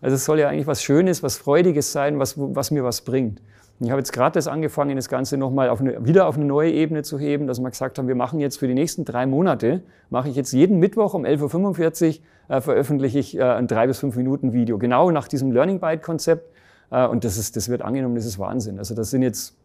also 0.00 0.14
es 0.14 0.24
soll 0.24 0.38
ja 0.38 0.48
eigentlich 0.48 0.66
was 0.66 0.82
Schönes, 0.82 1.22
was 1.22 1.36
Freudiges 1.36 1.92
sein, 1.92 2.18
was, 2.18 2.34
was 2.36 2.70
mir 2.70 2.84
was 2.84 3.02
bringt. 3.02 3.42
Ich 3.82 3.90
habe 3.90 3.98
jetzt 3.98 4.12
gerade 4.12 4.34
das 4.34 4.46
angefangen, 4.46 4.94
das 4.96 5.08
Ganze 5.08 5.38
nochmal 5.38 5.70
auf 5.70 5.80
eine, 5.80 6.04
wieder 6.04 6.26
auf 6.26 6.36
eine 6.36 6.44
neue 6.44 6.70
Ebene 6.70 7.02
zu 7.02 7.18
heben, 7.18 7.46
dass 7.46 7.60
wir 7.60 7.70
gesagt 7.70 7.98
haben, 7.98 8.08
wir 8.08 8.14
machen 8.14 8.38
jetzt 8.38 8.58
für 8.58 8.68
die 8.68 8.74
nächsten 8.74 9.06
drei 9.06 9.24
Monate, 9.24 9.82
mache 10.10 10.28
ich 10.28 10.36
jetzt 10.36 10.52
jeden 10.52 10.78
Mittwoch 10.78 11.14
um 11.14 11.24
11.45 11.24 12.20
Uhr, 12.50 12.56
äh, 12.56 12.60
veröffentliche 12.60 13.18
ich 13.18 13.38
äh, 13.38 13.42
ein 13.42 13.68
drei 13.68 13.86
bis 13.86 13.98
fünf 13.98 14.16
Minuten 14.16 14.52
Video, 14.52 14.76
genau 14.76 15.10
nach 15.10 15.28
diesem 15.28 15.50
Learning 15.50 15.80
Byte 15.80 16.02
Konzept. 16.02 16.52
Äh, 16.90 17.06
und 17.06 17.24
das, 17.24 17.38
ist, 17.38 17.56
das 17.56 17.70
wird 17.70 17.80
angenommen, 17.80 18.16
das 18.16 18.26
ist 18.26 18.38
Wahnsinn. 18.38 18.78
Also 18.78 18.94
das 18.94 19.10
sind 19.10 19.22
jetzt, 19.22 19.56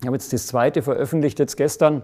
ich 0.00 0.06
habe 0.06 0.16
jetzt 0.16 0.32
das 0.32 0.48
zweite 0.48 0.82
veröffentlicht 0.82 1.38
jetzt 1.38 1.56
gestern. 1.56 2.02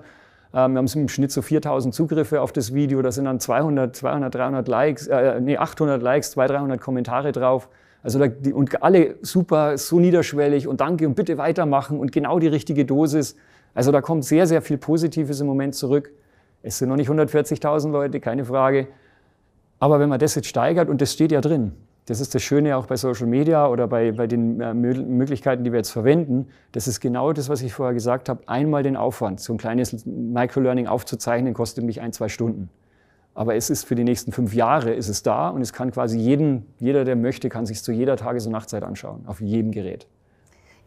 Ähm, 0.55 0.75
wir 0.75 0.79
haben 0.79 0.87
im 0.87 1.09
Schnitt 1.09 1.33
so 1.33 1.43
4000 1.43 1.93
Zugriffe 1.93 2.41
auf 2.41 2.53
das 2.53 2.73
Video, 2.73 3.03
da 3.03 3.11
sind 3.11 3.25
dann 3.25 3.41
200, 3.41 3.97
200 3.97 4.33
300 4.33 4.69
Likes, 4.69 5.09
äh, 5.09 5.41
nee, 5.41 5.59
800 5.59 6.01
Likes, 6.01 6.31
200, 6.31 6.59
300 6.59 6.81
Kommentare 6.81 7.33
drauf. 7.33 7.69
Also 8.03 8.19
da, 8.19 8.29
die, 8.29 8.53
und 8.53 8.83
alle 8.83 9.17
super, 9.23 9.77
so 9.77 9.99
niederschwellig 9.99 10.69
und 10.69 10.81
danke 10.81 11.07
und 11.07 11.15
bitte 11.15 11.39
weitermachen 11.39 11.99
und 11.99 12.13
genau 12.13 12.39
die 12.39 12.47
richtige 12.47 12.85
Dosis. 12.85 13.37
Also 13.75 13.93
da 13.93 14.01
kommt 14.01 14.25
sehr, 14.25 14.47
sehr 14.47 14.63
viel 14.63 14.79
Positives 14.79 15.41
im 15.41 15.47
Moment 15.47 15.75
zurück. 15.75 16.13
Es 16.63 16.79
sind 16.79 16.89
noch 16.89 16.97
nicht 16.97 17.11
140.000 17.11 17.91
Leute, 17.91 18.21
keine 18.21 18.45
Frage. 18.45 18.89
Aber 19.79 20.01
wenn 20.01 20.09
man 20.09 20.19
das 20.19 20.35
jetzt 20.35 20.49
steigert, 20.49 20.89
und 20.89 21.01
das 21.01 21.13
steht 21.13 21.33
ja 21.33 21.41
drin, 21.41 21.73
das 22.07 22.21
ist 22.21 22.35
das 22.35 22.43
Schöne 22.43 22.77
auch 22.77 22.87
bei 22.87 22.97
Social 22.97 23.27
Media 23.27 23.69
oder 23.69 23.87
bei, 23.87 24.13
bei 24.13 24.27
den 24.27 24.61
äh, 24.61 24.73
Möglichkeiten, 24.73 25.63
die 25.63 25.73
wir 25.73 25.79
jetzt 25.79 25.91
verwenden. 25.91 26.49
Das 26.73 26.89
ist 26.89 27.01
genau 27.01 27.35
das, 27.35 27.51
was 27.51 27.61
ich 27.61 27.75
vorher 27.75 27.93
gesagt 27.93 28.31
habe. 28.31 28.41
Einmal 28.47 28.83
den 28.83 28.97
Aufwand, 28.97 29.41
so 29.41 29.53
ein 29.53 29.59
kleines 29.59 30.07
Microlearning 30.07 30.87
aufzuzeichnen, 30.87 31.53
kostet 31.53 31.85
mich 31.85 32.01
ein, 32.01 32.15
zwei 32.15 32.31
Stunden. 32.31 32.71
Aber 33.39 33.55
es 33.55 33.71
ist 33.71 33.85
für 33.85 33.95
die 33.95 34.03
nächsten 34.03 34.33
fünf 34.33 34.53
Jahre 34.53 34.93
ist 34.93 35.09
es 35.09 35.23
da 35.23 35.51
und 35.51 35.63
es 35.63 35.73
kann 35.73 35.93
quasi 35.93 36.19
jeden, 36.19 36.67
jeder, 36.81 37.05
der 37.05 37.15
möchte, 37.15 37.49
kann 37.49 37.67
sich 37.67 37.85
zu 37.85 37.93
jeder 37.93 38.17
Tages- 38.17 38.47
und 38.47 38.53
Nachtzeit 38.53 38.83
anschauen, 38.83 39.23
auf 39.29 39.41
jedem 39.41 39.71
Gerät. 39.71 40.09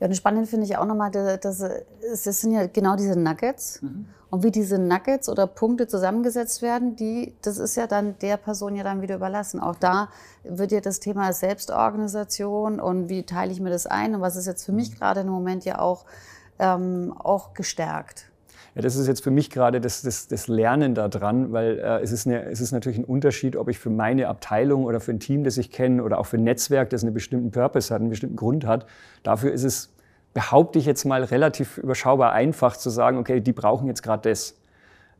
Ja, 0.02 0.08
und 0.08 0.16
spannend 0.16 0.50
finde 0.50 0.66
ich 0.66 0.76
auch 0.76 0.84
nochmal, 0.84 1.12
dass, 1.12 1.40
das 1.40 2.24
sind 2.24 2.52
ja 2.52 2.68
genau 2.68 2.98
diese 2.98 3.18
Nuggets. 3.18 3.82
Mhm. 3.82 4.06
Und 4.30 4.44
wie 4.44 4.52
diese 4.52 4.78
Nuggets 4.80 5.30
oder 5.30 5.48
Punkte 5.48 5.88
zusammengesetzt 5.88 6.62
werden, 6.62 6.98
die, 6.98 7.34
das 7.42 7.58
ist 7.58 7.78
ja 7.78 7.88
dann 7.88 8.16
der 8.20 8.36
Person 8.36 8.76
ja 8.76 8.84
dann 8.84 9.02
wieder 9.02 9.16
überlassen. 9.16 9.62
Auch 9.62 9.76
da 9.76 10.10
wird 10.44 10.74
ja 10.74 10.82
das 10.82 11.00
Thema 11.00 11.32
Selbstorganisation 11.32 12.82
und 12.82 13.08
wie 13.08 13.24
teile 13.24 13.54
ich 13.54 13.62
mir 13.62 13.70
das 13.70 13.88
ein 13.88 14.14
und 14.14 14.20
was 14.20 14.36
ist 14.36 14.48
jetzt 14.48 14.66
für 14.66 14.74
mich 14.74 14.92
mhm. 14.92 14.96
gerade 14.96 15.22
im 15.22 15.30
Moment 15.30 15.64
ja 15.64 15.80
auch, 15.80 16.04
ähm, 16.60 17.14
auch 17.18 17.54
gestärkt. 17.54 18.31
Ja, 18.76 18.82
das 18.82 18.96
ist 18.96 19.08
jetzt 19.08 19.24
für 19.24 19.32
mich 19.32 19.50
gerade 19.50 19.82
das, 19.82 20.02
das, 20.02 20.28
das 20.28 20.48
Lernen 20.48 20.96
daran, 20.96 21.52
weil 21.52 21.80
äh, 21.80 22.00
es, 22.02 22.12
ist 22.12 22.26
eine, 22.26 22.44
es 22.44 22.62
ist 22.62 22.72
natürlich 22.72 23.00
ein 23.00 23.04
Unterschied, 23.04 23.58
ob 23.58 23.68
ich 23.70 23.80
für 23.80 23.90
meine 23.90 24.30
Abteilung 24.30 24.86
oder 24.86 25.02
für 25.02 25.12
ein 25.12 25.20
Team, 25.20 25.44
das 25.44 25.58
ich 25.58 25.72
kenne, 25.72 26.04
oder 26.04 26.20
auch 26.20 26.26
für 26.26 26.38
ein 26.38 26.44
Netzwerk, 26.44 26.90
das 26.90 27.04
einen 27.04 27.14
bestimmten 27.14 27.52
Purpose 27.52 27.94
hat, 27.94 28.00
einen 28.00 28.10
bestimmten 28.10 28.38
Grund 28.38 28.66
hat. 28.66 28.86
Dafür 29.24 29.52
ist 29.52 29.64
es 29.64 29.94
behaupte 30.34 30.80
ich 30.80 30.86
jetzt 30.86 31.06
mal 31.06 31.24
relativ 31.24 31.78
überschaubar 31.78 32.34
einfach 32.34 32.78
zu 32.78 32.90
sagen, 32.90 33.18
okay, 33.18 33.42
die 33.42 33.54
brauchen 33.54 33.88
jetzt 33.88 34.02
gerade 34.02 34.30
das. 34.30 34.58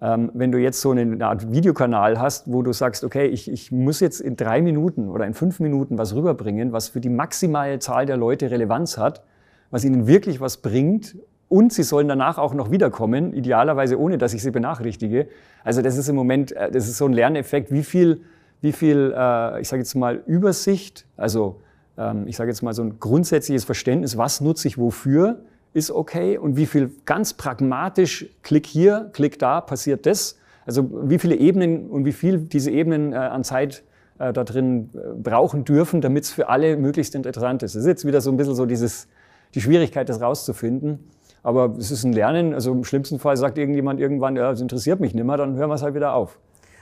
Ähm, 0.02 0.32
wenn 0.34 0.52
du 0.52 0.58
jetzt 0.58 0.82
so 0.82 0.92
eine 0.92 1.26
Art 1.26 1.52
Videokanal 1.52 2.20
hast, 2.20 2.52
wo 2.52 2.64
du 2.64 2.74
sagst, 2.74 3.04
okay, 3.04 3.28
ich, 3.28 3.52
ich 3.52 3.72
muss 3.72 4.00
jetzt 4.00 4.20
in 4.20 4.36
drei 4.36 4.62
Minuten 4.62 5.10
oder 5.10 5.26
in 5.28 5.34
fünf 5.34 5.60
Minuten 5.60 5.98
was 5.98 6.16
rüberbringen, 6.16 6.72
was 6.72 6.90
für 6.90 7.02
die 7.02 7.10
maximale 7.10 7.80
Zahl 7.80 8.06
der 8.06 8.18
Leute 8.18 8.50
Relevanz 8.50 8.98
hat, 8.98 9.24
was 9.70 9.84
ihnen 9.84 10.08
wirklich 10.08 10.40
was 10.40 10.58
bringt 10.58 11.18
und 11.52 11.74
sie 11.74 11.84
sollen 11.84 12.08
danach 12.08 12.38
auch 12.38 12.54
noch 12.54 12.72
wiederkommen, 12.72 13.34
idealerweise 13.34 14.00
ohne, 14.00 14.18
dass 14.18 14.34
ich 14.34 14.42
sie 14.42 14.52
benachrichtige. 14.52 15.28
Also 15.66 15.82
das 15.82 15.98
ist 15.98 16.08
im 16.08 16.16
Moment, 16.16 16.54
äh, 16.54 16.72
das 16.72 16.88
ist 16.88 16.98
so 16.98 17.06
ein 17.06 17.12
Lerneffekt, 17.12 17.74
wie 17.74 17.84
viel, 17.84 18.22
wie 18.62 18.72
viel, 18.72 19.14
äh, 19.14 19.60
ich 19.60 19.68
sage 19.68 19.82
jetzt 19.82 19.94
mal 19.96 20.24
Übersicht, 20.28 21.06
also 21.18 21.60
ähm, 21.98 22.26
ich 22.26 22.38
sage 22.38 22.50
jetzt 22.50 22.62
mal 22.62 22.74
so 22.74 22.84
ein 22.84 23.02
grundsätzliches 23.02 23.66
Verständnis, 23.66 24.18
was 24.18 24.40
nutze 24.40 24.70
ich 24.70 24.78
wofür, 24.78 25.42
ist 25.74 25.92
okay 25.92 26.38
und 26.38 26.56
wie 26.56 26.66
viel 26.66 26.92
ganz 27.06 27.34
pragmatisch, 27.34 28.28
klick 28.44 28.66
hier, 28.66 29.10
klick 29.12 29.38
da, 29.38 29.60
passiert 29.60 30.06
das. 30.06 30.38
Also 30.66 30.90
wie 31.10 31.20
viele 31.20 31.36
Ebenen 31.36 31.90
und 31.90 32.06
wie 32.06 32.14
viel 32.14 32.38
diese 32.38 32.72
Ebenen 32.72 33.12
äh, 33.12 33.18
an 33.18 33.44
Zeit 33.44 33.84
da 34.18 34.44
drin 34.44 34.92
brauchen 35.24 35.66
dürfen, 35.66 36.00
damit 36.00 36.26
es 36.26 36.32
für 36.32 36.48
alle 36.48 36.78
möglichst 36.78 37.16
interessant 37.16 37.64
ist. 37.64 37.74
Das 37.74 37.82
ist 37.82 37.88
jetzt 37.88 38.06
wieder 38.06 38.22
so 38.22 38.30
ein 38.30 38.38
bisschen 38.38 38.54
so 38.54 38.68
dieses, 38.68 39.08
die 39.56 39.62
Schwierigkeit, 39.62 40.10
das 40.10 40.22
rauszufinden. 40.22 41.00
Aber 41.44 41.76
es 41.78 41.92
ist 41.92 42.04
ein 42.04 42.14
Lernen. 42.14 42.54
Also 42.54 42.72
im 42.72 42.84
schlimmsten 42.84 43.20
Fall 43.20 43.38
sagt 43.38 43.58
irgendjemand 43.58 44.00
irgendwann, 44.00 44.36
ja, 44.36 44.52
das 44.52 44.62
interessiert 44.62 45.00
mich 45.00 45.14
nicht 45.14 45.24
mehr, 45.24 45.38
dann 45.38 45.56
hören 45.56 45.70
wir 45.70 45.76
es 45.76 45.82
halt 45.82 45.96
wieder 45.96 46.14
auf. 46.14 46.38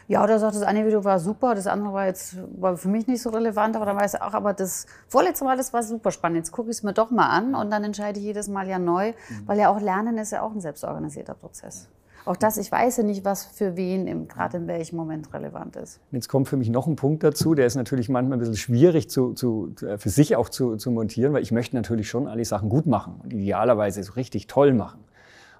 Ja, 0.07 0.23
oder 0.23 0.39
sagt, 0.39 0.55
das 0.55 0.63
eine 0.63 0.87
Video 0.87 1.03
war 1.03 1.19
super, 1.19 1.53
das 1.53 1.67
andere 1.67 1.93
war 1.93 2.07
jetzt 2.07 2.35
war 2.59 2.75
für 2.77 2.87
mich 2.87 3.05
nicht 3.05 3.21
so 3.21 3.29
relevant, 3.29 3.75
aber 3.75 3.85
dann 3.85 3.95
weiß 3.95 4.15
ich 4.15 4.21
auch, 4.23 4.33
aber 4.33 4.53
das 4.53 4.87
vorletzte 5.07 5.45
Mal, 5.45 5.55
das 5.55 5.71
war 5.71 5.83
super 5.83 6.09
spannend. 6.09 6.37
Jetzt 6.37 6.51
gucke 6.51 6.71
ich 6.71 6.77
es 6.77 6.83
mir 6.83 6.93
doch 6.93 7.11
mal 7.11 7.29
an 7.29 7.53
und 7.53 7.69
dann 7.69 7.83
entscheide 7.83 8.19
ich 8.19 8.25
jedes 8.25 8.47
Mal 8.47 8.67
ja 8.67 8.79
neu, 8.79 9.09
mhm. 9.11 9.43
weil 9.45 9.59
ja 9.59 9.69
auch 9.69 9.79
Lernen 9.79 10.17
ist 10.17 10.31
ja 10.31 10.41
auch 10.41 10.51
ein 10.51 10.61
selbstorganisierter 10.61 11.35
Prozess. 11.35 11.87
Auch 12.25 12.35
das, 12.35 12.57
ich 12.57 12.71
weiß 12.71 12.97
ja 12.97 13.03
nicht, 13.03 13.25
was 13.25 13.45
für 13.45 13.75
wen 13.75 14.27
gerade 14.27 14.57
in 14.57 14.67
welchem 14.67 14.97
Moment 14.97 15.33
relevant 15.33 15.75
ist. 15.75 15.99
Jetzt 16.11 16.27
kommt 16.27 16.47
für 16.47 16.57
mich 16.57 16.69
noch 16.69 16.87
ein 16.87 16.95
Punkt 16.95 17.23
dazu, 17.23 17.55
der 17.55 17.65
ist 17.65 17.75
natürlich 17.75 18.09
manchmal 18.09 18.37
ein 18.37 18.39
bisschen 18.39 18.57
schwierig 18.57 19.09
zu, 19.09 19.33
zu, 19.33 19.73
für 19.97 20.09
sich 20.09 20.35
auch 20.35 20.49
zu, 20.49 20.75
zu 20.75 20.91
montieren, 20.91 21.33
weil 21.33 21.41
ich 21.41 21.51
möchte 21.51 21.75
natürlich 21.75 22.09
schon 22.09 22.27
alle 22.27 22.45
Sachen 22.45 22.69
gut 22.69 22.85
machen 22.85 23.21
und 23.23 23.33
idealerweise 23.33 24.03
so 24.03 24.13
richtig 24.13 24.47
toll 24.47 24.73
machen. 24.73 24.99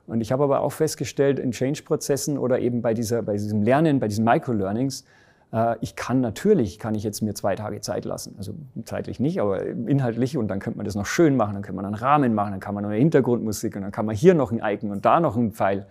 Und 0.08 0.22
ich 0.22 0.32
habe 0.32 0.44
aber 0.44 0.62
auch 0.62 0.72
festgestellt, 0.72 1.38
in 1.38 1.52
Change-Prozessen 1.52 2.38
oder 2.38 2.60
eben 2.60 2.82
bei, 2.82 2.96
dieser, 2.96 3.22
bei 3.22 3.34
diesem 3.34 3.62
Lernen, 3.62 4.00
bei 4.00 4.08
diesen 4.08 4.26
Micro-Learnings, 4.26 5.06
äh, 5.54 5.76
ich 5.82 5.96
kann 5.96 6.20
natürlich, 6.20 6.80
kann 6.80 6.96
ich 6.96 7.04
jetzt 7.04 7.22
mir 7.22 7.36
zwei 7.36 7.56
Tage 7.56 7.80
Zeit 7.82 8.06
lassen. 8.06 8.34
Also 8.38 8.54
zeitlich 8.86 9.20
nicht, 9.20 9.40
aber 9.40 9.64
inhaltlich. 9.66 10.36
Und 10.36 10.48
dann 10.48 10.60
könnte 10.60 10.78
man 10.78 10.86
das 10.86 10.96
noch 10.96 11.06
schön 11.06 11.36
machen, 11.36 11.54
dann 11.54 11.62
könnte 11.62 11.76
man 11.76 11.86
einen 11.86 11.96
Rahmen 11.96 12.34
machen, 12.34 12.52
dann 12.52 12.60
kann 12.60 12.74
man 12.74 12.84
noch 12.84 12.90
eine 12.90 13.00
Hintergrundmusik 13.00 13.76
und 13.76 13.84
dann 13.84 13.92
kann 13.92 14.06
man 14.06 14.16
hier 14.16 14.34
noch 14.34 14.52
ein 14.52 14.62
Icon 14.64 14.92
und 14.92 15.06
da 15.06 15.20
noch 15.20 15.36
ein 15.36 15.52
Pfeil. 15.52 15.86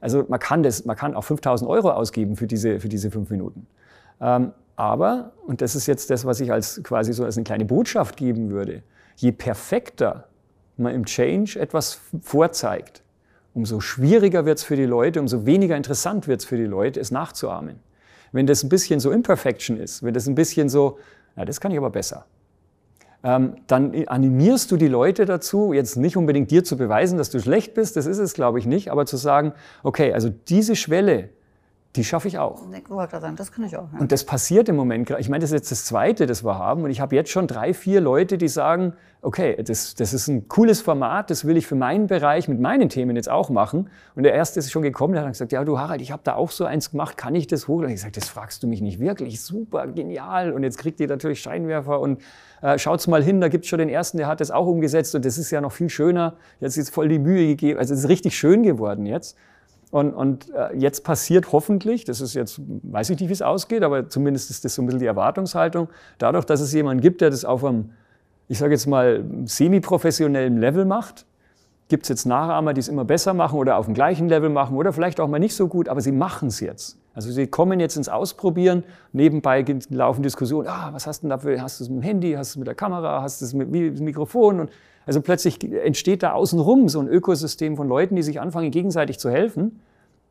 Also 0.00 0.24
man 0.28 0.40
kann, 0.40 0.62
das, 0.62 0.84
man 0.84 0.96
kann 0.96 1.14
auch 1.14 1.24
5000 1.24 1.68
Euro 1.68 1.90
ausgeben 1.90 2.36
für 2.36 2.46
diese, 2.46 2.80
für 2.80 2.88
diese 2.88 3.10
fünf 3.10 3.30
Minuten. 3.30 3.66
Ähm, 4.20 4.52
aber, 4.76 5.32
und 5.46 5.60
das 5.60 5.74
ist 5.74 5.86
jetzt 5.86 6.08
das, 6.10 6.24
was 6.24 6.40
ich 6.40 6.52
als 6.52 6.82
quasi 6.82 7.12
so 7.12 7.24
als 7.24 7.36
eine 7.36 7.44
kleine 7.44 7.66
Botschaft 7.66 8.16
geben 8.16 8.50
würde, 8.50 8.82
je 9.16 9.32
perfekter 9.32 10.28
man 10.78 10.94
im 10.94 11.04
Change 11.04 11.58
etwas 11.58 12.00
vorzeigt, 12.22 13.02
umso 13.52 13.80
schwieriger 13.80 14.46
wird 14.46 14.58
es 14.58 14.64
für 14.64 14.76
die 14.76 14.86
Leute, 14.86 15.20
umso 15.20 15.44
weniger 15.44 15.76
interessant 15.76 16.26
wird 16.28 16.40
es 16.40 16.46
für 16.46 16.56
die 16.56 16.64
Leute, 16.64 16.98
es 16.98 17.10
nachzuahmen. 17.10 17.80
Wenn 18.32 18.46
das 18.46 18.62
ein 18.62 18.68
bisschen 18.68 19.00
so 19.00 19.10
Imperfection 19.10 19.76
ist, 19.76 20.02
wenn 20.02 20.14
das 20.14 20.26
ein 20.26 20.34
bisschen 20.34 20.68
so, 20.68 20.98
na, 21.36 21.44
das 21.44 21.60
kann 21.60 21.72
ich 21.72 21.78
aber 21.78 21.90
besser, 21.90 22.24
dann 23.22 24.04
animierst 24.06 24.70
du 24.72 24.76
die 24.76 24.88
Leute 24.88 25.26
dazu, 25.26 25.72
jetzt 25.72 25.96
nicht 25.96 26.16
unbedingt 26.16 26.50
dir 26.50 26.64
zu 26.64 26.76
beweisen, 26.76 27.18
dass 27.18 27.28
du 27.30 27.38
schlecht 27.38 27.74
bist, 27.74 27.96
das 27.96 28.06
ist 28.06 28.18
es, 28.18 28.32
glaube 28.32 28.58
ich, 28.58 28.66
nicht, 28.66 28.90
aber 28.90 29.04
zu 29.04 29.18
sagen, 29.18 29.52
okay, 29.82 30.12
also 30.14 30.30
diese 30.48 30.74
Schwelle, 30.74 31.28
die 31.96 32.04
schaffe 32.04 32.28
ich 32.28 32.38
auch. 32.38 32.62
Ich 32.72 32.88
wollte 32.88 33.20
sagen, 33.20 33.34
das 33.34 33.50
kann 33.50 33.64
ich 33.64 33.76
auch. 33.76 33.88
Ja. 33.92 33.98
Und 33.98 34.12
das 34.12 34.24
passiert 34.24 34.68
im 34.68 34.76
Moment. 34.76 35.10
Ich 35.18 35.28
meine, 35.28 35.42
das 35.42 35.50
ist 35.50 35.54
jetzt 35.54 35.72
das 35.72 35.84
Zweite, 35.84 36.26
das 36.26 36.44
wir 36.44 36.56
haben. 36.56 36.84
Und 36.84 36.90
ich 36.90 37.00
habe 37.00 37.16
jetzt 37.16 37.30
schon 37.30 37.48
drei, 37.48 37.74
vier 37.74 38.00
Leute, 38.00 38.38
die 38.38 38.46
sagen, 38.46 38.94
okay, 39.22 39.60
das, 39.62 39.96
das 39.96 40.14
ist 40.14 40.28
ein 40.28 40.46
cooles 40.48 40.80
Format, 40.80 41.30
das 41.30 41.44
will 41.44 41.56
ich 41.56 41.66
für 41.66 41.74
meinen 41.74 42.06
Bereich 42.06 42.48
mit 42.48 42.60
meinen 42.60 42.88
Themen 42.88 43.16
jetzt 43.16 43.28
auch 43.28 43.50
machen. 43.50 43.90
Und 44.14 44.22
der 44.22 44.34
Erste 44.34 44.60
ist 44.60 44.70
schon 44.70 44.82
gekommen, 44.82 45.14
der 45.14 45.24
hat 45.24 45.32
gesagt, 45.32 45.50
ja 45.52 45.64
du 45.64 45.78
Harald, 45.78 46.00
ich 46.00 46.12
habe 46.12 46.22
da 46.24 46.34
auch 46.34 46.52
so 46.52 46.64
eins 46.64 46.92
gemacht, 46.92 47.16
kann 47.16 47.34
ich 47.34 47.48
das 47.48 47.68
hoch? 47.68 47.78
Und 47.78 47.88
ich 47.88 47.96
gesagt, 47.96 48.16
das 48.16 48.28
fragst 48.28 48.62
du 48.62 48.68
mich 48.68 48.80
nicht 48.80 49.00
wirklich, 49.00 49.42
super, 49.42 49.88
genial. 49.88 50.52
Und 50.52 50.62
jetzt 50.62 50.78
kriegt 50.78 51.00
ihr 51.00 51.08
natürlich 51.08 51.42
Scheinwerfer 51.42 52.00
und 52.00 52.22
äh, 52.62 52.78
schaut's 52.78 53.08
mal 53.08 53.22
hin, 53.22 53.40
da 53.40 53.48
gibt's 53.48 53.68
schon 53.68 53.80
den 53.80 53.88
Ersten, 53.88 54.16
der 54.18 54.28
hat 54.28 54.40
das 54.40 54.50
auch 54.50 54.66
umgesetzt 54.66 55.14
und 55.14 55.24
das 55.24 55.38
ist 55.38 55.50
ja 55.50 55.60
noch 55.60 55.72
viel 55.72 55.90
schöner. 55.90 56.36
Jetzt 56.60 56.76
ist 56.76 56.90
voll 56.90 57.08
die 57.08 57.18
Mühe 57.18 57.48
gegeben, 57.48 57.78
also 57.78 57.94
es 57.94 58.00
ist 58.00 58.08
richtig 58.08 58.38
schön 58.38 58.62
geworden 58.62 59.06
jetzt. 59.06 59.36
Und, 59.90 60.14
und 60.14 60.50
äh, 60.50 60.76
jetzt 60.76 61.02
passiert 61.02 61.50
hoffentlich, 61.50 62.04
das 62.04 62.20
ist 62.20 62.34
jetzt, 62.34 62.60
weiß 62.60 63.10
ich 63.10 63.18
nicht, 63.18 63.28
wie 63.28 63.32
es 63.32 63.42
ausgeht, 63.42 63.82
aber 63.82 64.08
zumindest 64.08 64.50
ist 64.50 64.64
das 64.64 64.74
so 64.74 64.82
ein 64.82 64.86
bisschen 64.86 65.00
die 65.00 65.06
Erwartungshaltung, 65.06 65.88
dadurch, 66.18 66.44
dass 66.44 66.60
es 66.60 66.72
jemanden 66.72 67.00
gibt, 67.00 67.20
der 67.20 67.30
das 67.30 67.44
auf 67.44 67.64
einem, 67.64 67.90
ich 68.46 68.58
sage 68.58 68.72
jetzt 68.72 68.86
mal, 68.86 69.24
semi-professionellen 69.44 70.58
Level 70.58 70.84
macht, 70.84 71.26
gibt 71.88 72.04
es 72.04 72.08
jetzt 72.08 72.24
Nachahmer, 72.24 72.72
die 72.72 72.78
es 72.78 72.86
immer 72.86 73.04
besser 73.04 73.34
machen 73.34 73.58
oder 73.58 73.76
auf 73.76 73.86
dem 73.86 73.94
gleichen 73.94 74.28
Level 74.28 74.48
machen 74.48 74.76
oder 74.76 74.92
vielleicht 74.92 75.18
auch 75.18 75.26
mal 75.26 75.40
nicht 75.40 75.56
so 75.56 75.66
gut, 75.66 75.88
aber 75.88 76.00
sie 76.00 76.12
machen 76.12 76.48
es 76.48 76.60
jetzt. 76.60 76.96
Also 77.12 77.32
sie 77.32 77.48
kommen 77.48 77.80
jetzt 77.80 77.96
ins 77.96 78.08
Ausprobieren, 78.08 78.84
nebenbei 79.12 79.64
laufen 79.90 80.22
Diskussionen, 80.22 80.68
ah, 80.68 80.90
was 80.92 81.08
hast 81.08 81.18
du 81.18 81.22
denn 81.24 81.30
dafür, 81.30 81.60
hast 81.60 81.80
du 81.80 81.84
es 81.84 81.90
mit 81.90 81.98
dem 81.98 82.02
Handy, 82.02 82.32
hast 82.34 82.50
du 82.50 82.52
es 82.52 82.56
mit 82.58 82.68
der 82.68 82.76
Kamera, 82.76 83.22
hast 83.22 83.40
du 83.40 83.44
es 83.44 83.52
mit 83.52 83.74
dem 83.74 84.04
Mikrofon 84.04 84.60
und 84.60 84.70
also 85.06 85.20
plötzlich 85.20 85.62
entsteht 85.72 86.22
da 86.22 86.32
außenrum 86.32 86.88
so 86.88 87.00
ein 87.00 87.08
Ökosystem 87.08 87.76
von 87.76 87.88
Leuten, 87.88 88.16
die 88.16 88.22
sich 88.22 88.40
anfangen, 88.40 88.70
gegenseitig 88.70 89.18
zu 89.18 89.30
helfen. 89.30 89.80